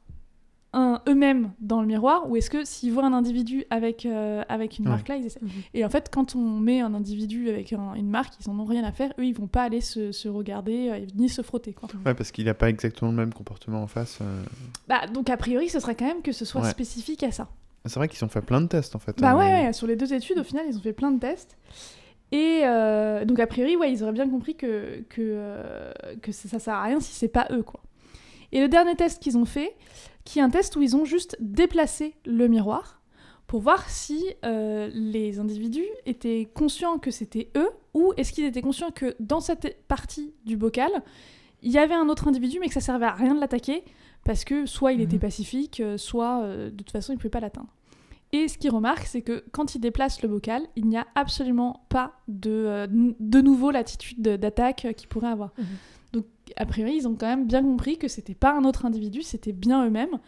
[1.08, 4.86] eux-mêmes dans le miroir ou est-ce que s'ils voient un individu avec, euh, avec une
[4.86, 4.92] Ouais.
[4.92, 5.40] marque là, ils essaient.
[5.42, 5.50] Mhm.
[5.74, 8.66] Et en fait, quand on met un individu avec un- une marque, ils en ont
[8.66, 9.12] rien à faire.
[9.20, 11.74] Eux, ils vont pas aller se, se regarder euh, ni se frotter.
[11.74, 11.90] Quoi.
[12.06, 14.20] Ouais, parce qu'il n'a pas exactement le même comportement en face.
[14.22, 14.44] euh.
[14.88, 16.70] Bah, donc a priori, ce serait quand même que ce soit Ouais.
[16.70, 17.48] spécifique à ça.
[17.86, 19.20] C'est vrai qu'ils ont fait plein de tests en fait.
[19.20, 21.58] Bah hein, ouais, sur les deux études, au final, ils ont fait plein de tests.
[22.32, 26.50] Et euh, donc, a priori, ouais, ils auraient bien compris que, que, euh, que ça,
[26.50, 27.80] ça sert à rien si c'est pas eux, quoi.
[28.52, 29.76] Et le dernier test qu'ils ont fait,
[30.26, 33.02] qui est un test où ils ont juste déplacé le miroir
[33.48, 38.62] pour voir si euh, les individus étaient conscients que c'était eux ou est-ce qu'ils étaient
[38.62, 40.90] conscients que dans cette partie du bocal,
[41.62, 43.84] il y avait un autre individu mais que ça servait à rien de l'attaquer
[44.24, 45.22] parce que soit il était Mhm.
[45.22, 47.70] pacifique, euh, soit euh, de toute façon il ne pouvait pas l'atteindre.
[48.32, 51.86] Et ce qu'ils remarquent, c'est que quand ils déplacent le bocal, il n'y a absolument
[51.90, 55.52] pas de, euh, de nouveau l'attitude de- d'attaque qu'ils pourraient avoir.
[55.60, 55.66] Mhm.
[56.58, 59.52] A priori, ils ont quand même bien compris que c'était pas un autre individu, c'était
[59.54, 60.20] bien eux-mêmes.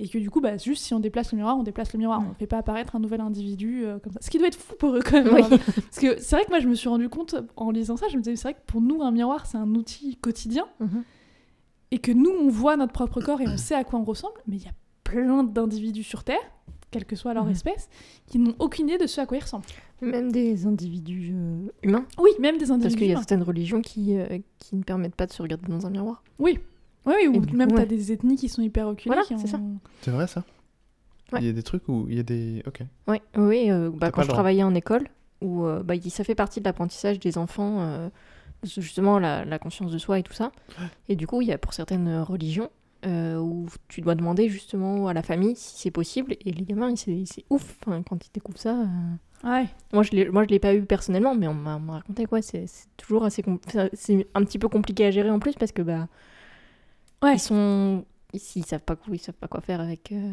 [0.00, 2.18] Et que du coup, bah, juste si on déplace le miroir, on déplace le miroir.
[2.20, 2.26] Ouais.
[2.26, 4.18] On ne fait pas apparaître un nouvel individu euh, comme ça.
[4.20, 5.32] Ce qui doit être fou pour eux quand même.
[5.32, 5.42] Oui.
[5.42, 5.48] hein.
[5.58, 8.16] Parce que c'est vrai que moi, je me suis rendu compte en lisant ça, je
[8.16, 10.66] me disais, c'est vrai que pour nous, un miroir, c'est un outil quotidien.
[10.80, 11.04] Mhm.
[11.92, 14.34] Et que nous, on voit notre propre corps et on sait à quoi on ressemble.
[14.48, 14.72] Mais il y a
[15.04, 16.40] plein d'individus sur Terre,
[16.90, 17.52] quelle que soit leur Mhm.
[17.52, 17.88] espèce,
[18.26, 19.64] qui n'ont aucune idée de ce à quoi ils ressemblent.
[20.00, 22.04] Même des individus euh, humains.
[22.18, 22.96] Oui, même des Parce individus.
[22.96, 23.20] qu'il y a humains.
[23.20, 26.22] certaines religions qui, euh, qui ne permettent pas de se regarder dans un miroir.
[26.38, 26.58] Oui.
[27.06, 27.86] Oui, oui, ou du même coup, t'as ouais.
[27.86, 29.14] des ethnies qui sont hyper reculées.
[29.14, 29.60] Voilà, c'est ça.
[30.02, 30.42] C'est vrai ça?
[31.32, 31.40] Ouais.
[31.40, 32.62] Il y a des trucs où il y a des.
[32.66, 32.80] Ok.
[33.08, 34.36] Ouais, oui, euh, bah, quand je droit.
[34.36, 35.08] travaillais en école,
[35.40, 38.08] où euh, bah, ça fait partie de l'apprentissage des enfants, euh,
[38.62, 40.50] justement la, la conscience de soi et tout ça.
[41.08, 42.70] Et du coup, il y a pour certaines religions
[43.06, 46.32] euh, où tu dois demander justement à la famille si c'est possible.
[46.44, 48.80] Et les gamins, ils- c'est c'est ouf enfin, quand ils découvrent ça.
[48.80, 48.86] euh.
[49.44, 49.66] Ouais.
[49.92, 52.24] Moi, je l'ai- moi, je l'ai pas eu personnellement, mais on m'a on m'a raconté
[52.26, 52.40] quoi.
[52.42, 53.44] C'est c'est toujours assez,
[53.92, 56.08] c'est un petit peu compliqué à gérer en plus parce que bah,
[57.22, 57.34] Ouais.
[57.34, 60.32] ils sont, ils, ils savent pas quoi, ils savent pas quoi faire avec euh,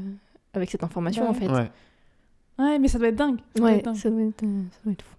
[0.54, 1.48] avec cette information en fait.
[1.50, 1.70] Ouais.
[2.60, 3.38] Ouais, mais ça doit être dingue.
[3.56, 3.96] Ça doit Ouais, être dingue.
[3.96, 5.16] ça doit être, euh, ça doit être fou.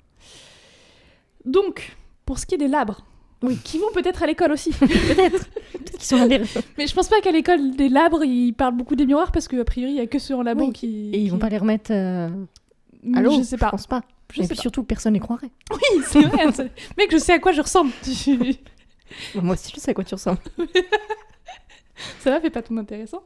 [1.44, 3.04] Donc, pour ce qui est des labres,
[3.42, 3.56] Oui.
[3.64, 4.70] qui vont peut-être à l'école aussi.
[4.78, 5.48] Peut-être.
[5.72, 6.40] Peut-être qu'ils sont allés.
[6.78, 9.64] mais je pense pas qu'à l'école des labres, ils parlent beaucoup des miroirs parce qu'a
[9.64, 10.72] priori, il y a que ceux en labo Oui.
[10.72, 11.10] qui.
[11.12, 12.28] Et ils vont qui- pas les remettre euh,
[13.02, 13.38] L'eau.
[13.38, 13.70] Je sais pas.
[13.70, 14.02] pense pas.
[14.32, 14.62] Je et puis pas.
[14.62, 15.50] surtout, personne n'y croirait.
[15.72, 16.46] Oui, c'est vrai.
[16.96, 17.90] Mec, je sais à quoi je ressemble.
[19.34, 20.38] Moi aussi, je sais à quoi tu ressembles.
[22.20, 23.22] Ça va, fait pas tout intéressant.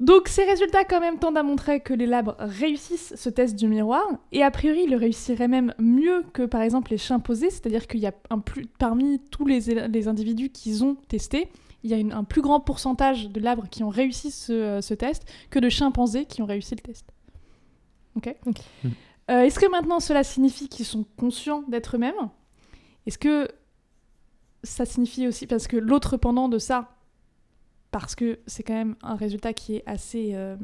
[0.00, 3.68] Donc ces résultats quand même tendent à montrer que les labres réussissent ce test du
[3.68, 4.02] miroir,
[4.32, 8.00] et a priori ils le réussiraient même mieux que par exemple les chimpanzés, c'est-à-dire qu'il
[8.00, 11.48] y a un plus, parmi tous les, les individus qu'ils ont testés,
[11.84, 14.94] il y a une- un plus grand pourcentage de labres qui ont réussi ce, ce
[14.94, 17.06] test que de chimpanzés qui ont réussi le test.
[18.16, 18.58] Ok, Ok.
[18.84, 18.88] Mm.
[19.30, 22.14] Euh, Est-ce que maintenant cela signifie qu'ils sont conscients d'être eux-mêmes?
[23.06, 23.48] Est-ce que
[24.62, 26.90] ça signifie aussi, parce que l'autre pendant de ça,
[27.90, 30.56] parce que c'est quand même un résultat qui est assez, euh,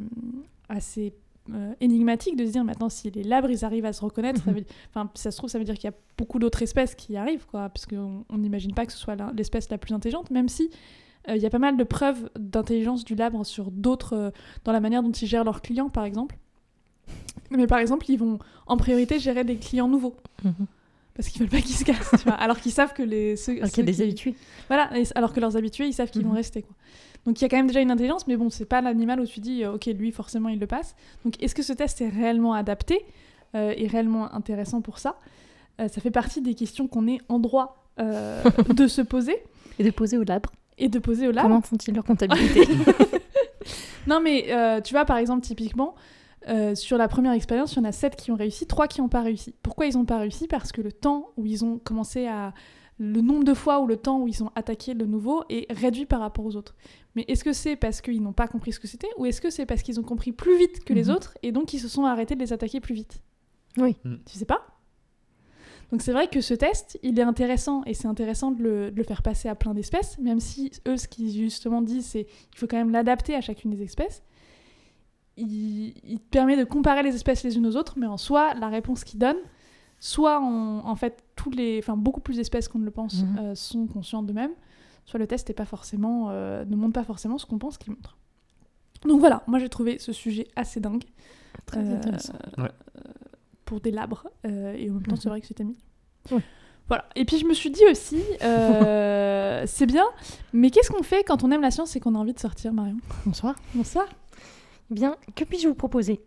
[0.68, 1.14] assez
[1.52, 4.50] euh, énigmatique de se dire maintenant si les labres ils arrivent à se reconnaître, ça
[4.50, 4.58] Mhm.
[4.58, 6.94] veut- enfin si ça se trouve ça veut dire qu'il y a beaucoup d'autres espèces
[6.94, 9.94] qui y arrivent quoi, parce qu'on on n'imagine pas que ce soit l'espèce la plus
[9.94, 10.70] intelligente, même si
[11.28, 14.30] euh, il y a pas mal de preuves d'intelligence du labre sur d'autres, euh,
[14.64, 16.36] dans la manière dont ils gèrent leurs clients par exemple.
[17.50, 20.14] Mais par exemple ils vont en priorité gérer des clients nouveaux
[21.14, 23.56] parce qu'ils veulent pas qu'ils se cassent, tu vois, alors qu'ils savent que les ceux,
[23.58, 24.34] Alors qu'il y a des qui- habitués.
[24.68, 26.36] voilà, alors que leurs habitués, ils savent qu'ils vont Mhm.
[26.36, 26.62] rester.
[26.62, 26.74] Quoi.
[27.26, 29.26] Donc il y a quand même déjà une intelligence, mais bon, c'est pas l'animal où
[29.26, 30.94] tu dis, euh, ok, lui, forcément, il le passe.
[31.24, 33.00] Donc est-ce que ce test est réellement adapté
[33.54, 35.16] euh, et réellement intéressant pour ça?
[35.80, 38.42] Euh, Ça fait partie des questions qu'on est en droit euh,
[38.74, 39.36] de se poser
[39.78, 40.50] Et de poser au labre.
[40.78, 41.42] et de poser au lab.
[41.42, 42.62] Comment font-ils leur comptabilité?
[44.06, 44.46] Non, mais
[44.82, 45.94] tu vois, par exemple, typiquement,
[46.48, 49.00] euh, sur la première expérience, il y en a 7 qui ont réussi, 3 qui
[49.00, 49.54] n'ont pas réussi.
[49.62, 50.46] Pourquoi ils n'ont pas réussi?
[50.46, 52.54] Parce que le temps où ils ont commencé à
[52.98, 56.04] le nombre de fois ou le temps où ils ont attaqué le nouveau est réduit
[56.06, 56.74] par rapport aux autres.
[57.14, 59.48] Mais est-ce que c'est parce qu'ils n'ont pas compris ce que c'était ou est-ce que
[59.50, 61.14] c'est parce qu'ils ont compris plus vite que les Mhm.
[61.14, 63.20] autres et donc ils se sont arrêtés de les attaquer plus vite?
[63.78, 63.96] Oui.
[64.04, 64.16] Mm.
[64.26, 64.66] Tu sais pas?
[65.90, 68.96] Donc c'est vrai que ce test, il est intéressant et c'est intéressant de le, de
[68.96, 72.58] le faire passer à plein d'espèces, même si eux, ce qu'ils justement disent, c'est qu'il
[72.58, 74.22] faut quand même l'adapter à chacune des espèces.
[75.40, 78.68] Il, il permet de comparer les espèces les unes aux autres, mais en soi, la
[78.68, 79.36] réponse qu'il donne,
[79.98, 83.38] soit en, en fait, tous les, enfin, beaucoup plus d'espèces qu'on ne le pense Mhm.
[83.38, 84.52] euh, sont conscientes d'eux-mêmes,
[85.06, 87.92] soit le test est pas forcément, euh, ne montre pas forcément ce qu'on pense qu'il
[87.92, 88.16] montre.
[89.02, 91.04] Donc voilà, moi j'ai trouvé ce sujet assez dingue.
[91.66, 92.34] Très Euh, intéressant.
[92.58, 92.70] Ouais.
[93.64, 94.24] pour des labres.
[94.46, 95.30] euh, et en même temps, c'est Mhm.
[95.30, 95.76] vrai que c'était mis.
[96.30, 96.42] Ouais.
[96.88, 97.04] Voilà.
[97.14, 100.04] Et puis je me suis dit aussi, euh, c'est bien,
[100.52, 102.72] mais qu'est-ce qu'on fait quand on aime la science et qu'on a envie de sortir,
[102.72, 102.96] Marion?
[103.24, 103.54] Bonsoir.
[103.74, 104.06] Bonsoir.
[104.90, 106.20] Bien, que puis-je vous proposer?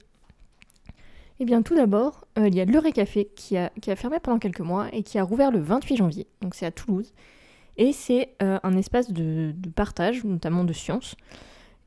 [1.40, 4.20] Eh bien, tout d'abord, euh, il y a le Café qui a, qui a fermé
[4.20, 6.28] pendant quelques mois et qui a rouvert le 28 janvier.
[6.42, 7.14] Donc, c'est à Toulouse.
[7.76, 11.16] Et c'est euh, un espace de, de partage, notamment de sciences.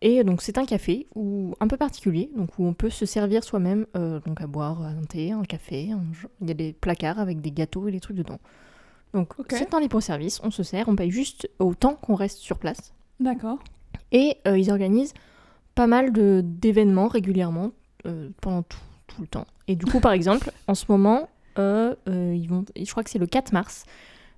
[0.02, 3.44] Et donc, c'est un café où, un peu particulier, donc où on peut se servir
[3.44, 5.92] soi-même euh, donc à boire un thé, un café.
[5.92, 6.02] un
[6.42, 8.38] il y a des placards avec des gâteaux et des trucs dedans.
[9.14, 9.46] Donc, Ok.
[9.50, 12.92] c'est en libre-service, on se sert, on paye juste autant qu'on reste sur place.
[13.20, 13.58] D'accord.
[14.12, 15.14] Et euh, ils organisent
[15.76, 17.70] pas mal de- d'événements régulièrement
[18.06, 19.46] euh, pendant tout, tout le temps.
[19.68, 23.10] Et du coup, par exemple, en ce moment, euh, euh, ils vont, je crois que
[23.10, 23.84] c'est le 4 mars,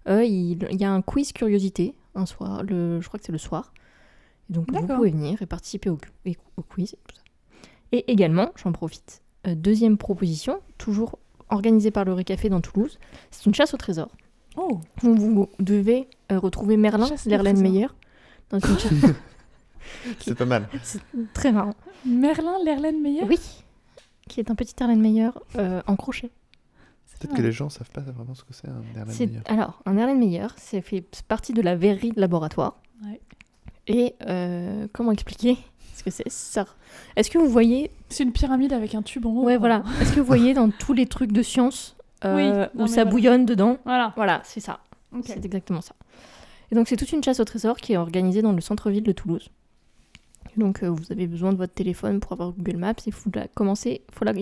[0.09, 3.33] euh, il, il y a un quiz curiosité un soir, le, je crois que c'est
[3.33, 3.73] le soir.
[4.51, 5.99] Et donc vous pouvez venir et participer au,
[6.57, 7.23] au quiz et tout ça.
[7.93, 11.19] Et également, j'en profite, euh, deuxième proposition, toujours
[11.51, 12.99] organisée par le Récafé dans Toulouse,
[13.31, 14.09] c'est une chasse au trésor.
[14.57, 17.07] Oh, Où vous devez euh, retrouver Merlin,
[17.55, 17.63] trésor.
[17.63, 17.87] Meyer,
[18.51, 18.93] dans une chasse.
[20.21, 20.69] C'est pas mal.
[20.83, 21.01] c'est
[21.35, 21.75] très marrant.
[22.07, 23.39] Merlin l'Erlen Meyer Oui,
[24.29, 26.31] qui est un petit Erlenmeyer euh, en crochet.
[27.21, 29.41] Peut-être que les gens savent pas vraiment ce que c'est un Erlen C'est- Meyer.
[29.47, 32.81] Alors, un Erlenmeyer, c'est fait partie de la verrerie de laboratoire.
[33.05, 33.21] Ouais.
[33.89, 35.57] Et euh, comment expliquer
[35.97, 36.29] ce que c'est?
[36.29, 36.67] Ça
[37.17, 39.43] Est-ce que vous voyez C'est une pyramide avec un tube en haut.
[39.45, 39.59] Ouais, quoi.
[39.59, 39.83] voilà.
[40.01, 42.95] Est-ce que vous voyez dans tous les trucs de science euh, Oui, non, où ça
[42.97, 43.11] voilà.
[43.11, 43.79] bouillonne dedans?
[43.85, 44.13] Voilà.
[44.15, 44.79] Voilà, c'est ça.
[45.25, 45.95] C'est exactement ça.
[46.71, 49.13] Et donc, c'est toute une chasse au trésor qui est organisée dans le centre-ville de
[49.13, 49.49] Toulouse.
[50.59, 52.95] Donc, euh, vous avez besoin de votre téléphone pour avoir Google Maps.
[53.07, 54.03] Il faut la commencer.
[54.13, 54.35] Faut la,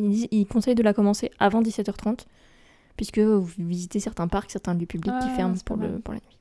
[0.48, 2.26] conseillent de la commencer avant 17h30,
[2.96, 6.00] puisque vous visitez certains parcs, certains lieux publics qui ferment pour, le, mal.
[6.00, 6.36] pour la nuit.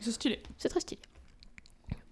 [0.00, 0.40] C'est stylé.
[0.56, 1.00] C'est très stylé.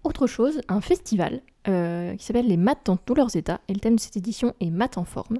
[0.02, 3.60] Autre chose, un festival euh, qui s'appelle les Maths dans tous leurs états.
[3.68, 5.38] Et le thème de cette édition est Maths en forme.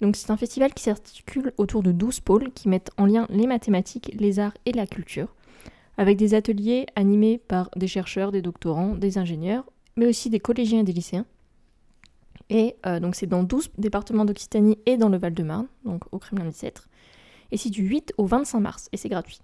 [0.00, 3.46] Donc c'est un festival qui s'articule autour de 12 pôles qui mettent en lien les
[3.46, 5.34] mathématiques, les arts et la culture.
[5.98, 9.64] Avec des ateliers animés par des chercheurs, des doctorants, des ingénieurs,
[9.96, 11.26] mais aussi des collégiens et des lycéens.
[12.50, 16.88] Et euh, donc c'est dans 12 départements d'Occitanie et dans le Val-de-Marne, donc au Kremlin-Bicêtre.
[17.50, 19.40] Et c'est du 8 au 25 mars, et c'est gratuit.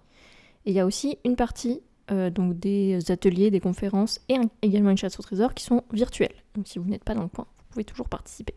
[0.66, 1.80] Et il y a aussi une partie
[2.10, 5.84] euh, donc des ateliers, des conférences et un- également une chasse au trésor qui sont
[5.92, 6.34] virtuelles.
[6.54, 8.54] Donc si vous n'êtes pas dans le coin, vous pouvez toujours participer.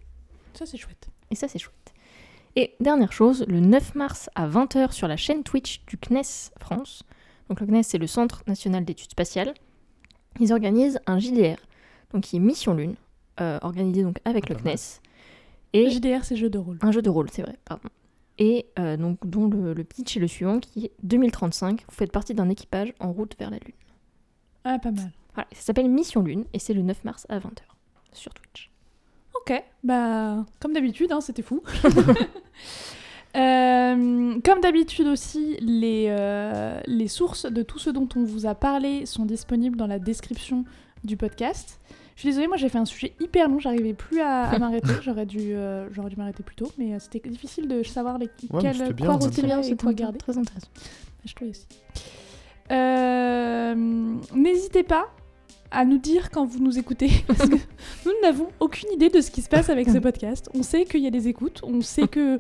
[0.54, 1.10] Ça, c'est chouette.
[1.30, 1.76] Et ça, c'est chouette.
[2.58, 7.04] Et dernière chose, le 9 mars à 20h sur la chaîne Twitch du CNES France,
[7.48, 9.54] donc le CNES c'est le Centre National d'Études Spatiales,
[10.42, 11.56] ils organisent un JDR,
[12.14, 12.96] donc qui est Mission Lune,
[13.40, 14.78] euh, organisé donc avec le Pas mal.
[14.78, 15.02] CNES.
[15.74, 16.78] Et JDR, c'est jeu de rôle.
[16.82, 17.90] un jeu de rôle, c'est vrai, pardon.
[18.38, 22.12] Et euh, donc dont le, le pitch est le suivant, qui est 2035, vous faites
[22.12, 23.76] partie d'un équipage en route vers la Lune.
[24.64, 25.12] Ah, pas mal.
[25.34, 27.62] Voilà, ça s'appelle Mission Lune et c'est le 9 mars à 20h
[28.14, 28.70] sur Twitch.
[29.34, 31.62] Ok, bah comme d'habitude, hein, c'était fou.
[33.38, 38.56] Euh, comme d'habitude aussi, les, euh, les sources de tout ce dont on vous a
[38.56, 40.66] parlé sont disponibles dans la description
[41.06, 41.80] du podcast.
[42.22, 44.92] Je suis désolée, moi j'ai fait un sujet hyper long, j'arrivais plus à, à m'arrêter,
[45.02, 48.30] j'aurais dû, euh, j'aurais dû m'arrêter plus tôt, mais euh, c'était difficile de savoir les,
[48.54, 50.20] mais quel, bien, quoi c'était retirer et quoi très, garder.
[50.20, 50.68] très intéressant.
[51.26, 51.66] Je trouve aussi.
[52.70, 53.74] Euh,
[54.36, 55.08] N'hésitez pas
[55.72, 59.32] à nous dire quand vous nous écoutez, parce que nous n'avons aucune idée de ce
[59.32, 60.48] qui se passe avec ce podcast.
[60.54, 62.38] On sait qu'il y a des écoutes, on sait que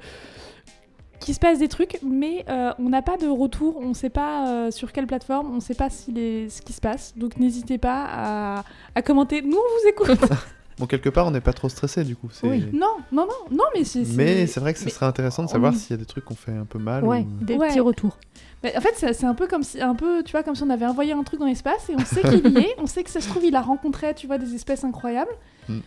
[1.22, 4.10] qu'il se passe des trucs, mais euh, on n'a pas de retour, on ne sait
[4.10, 7.14] pas euh, sur quelle plateforme, on ne sait pas si les- ce qui se passe.
[7.16, 8.64] Donc n'hésitez pas à,
[8.96, 9.42] à commenter.
[9.42, 10.30] Nous, on vous écoute.
[10.80, 12.30] Bon, quelque part, on n'est pas trop stressé du coup.
[12.32, 12.66] c'est- Oui.
[12.74, 14.04] non, non, non, non, mais c'est.
[14.16, 16.06] Mais c'est vrai que ce mais serait intéressant de on- savoir s'il y a des
[16.08, 17.04] trucs qu'on fait un peu mal.
[17.04, 17.68] Ouais, ou- des Ouais.
[17.68, 18.18] petits retours.
[18.64, 20.70] Mais en fait, c'est un peu comme si, un peu, tu vois, comme si on
[20.72, 23.12] avait envoyé un truc dans l'espace et on sait qu'il y est, on sait que
[23.12, 25.30] ça se trouve, il a rencontré, tu vois, des espèces incroyables,
[25.70, 25.80] Mm.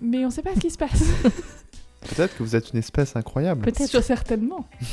[0.00, 1.02] mais on sait pas ce qui se passe.
[2.00, 3.62] Peut-être que vous êtes une espèce incroyable.
[3.62, 3.88] Peut-être.
[3.88, 4.66] Sûr, certainement.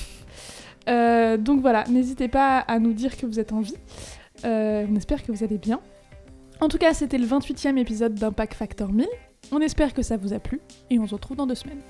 [0.88, 3.74] Euh, donc voilà, n'hésitez pas à nous dire que vous êtes en vie.
[4.44, 5.80] Euh, on espère que vous allez bien.
[6.62, 9.08] En tout cas, c'était le 28e épisode d'Impact Factor 1000.
[9.52, 11.82] On espère que ça vous a plu et on se retrouve dans deux semaines.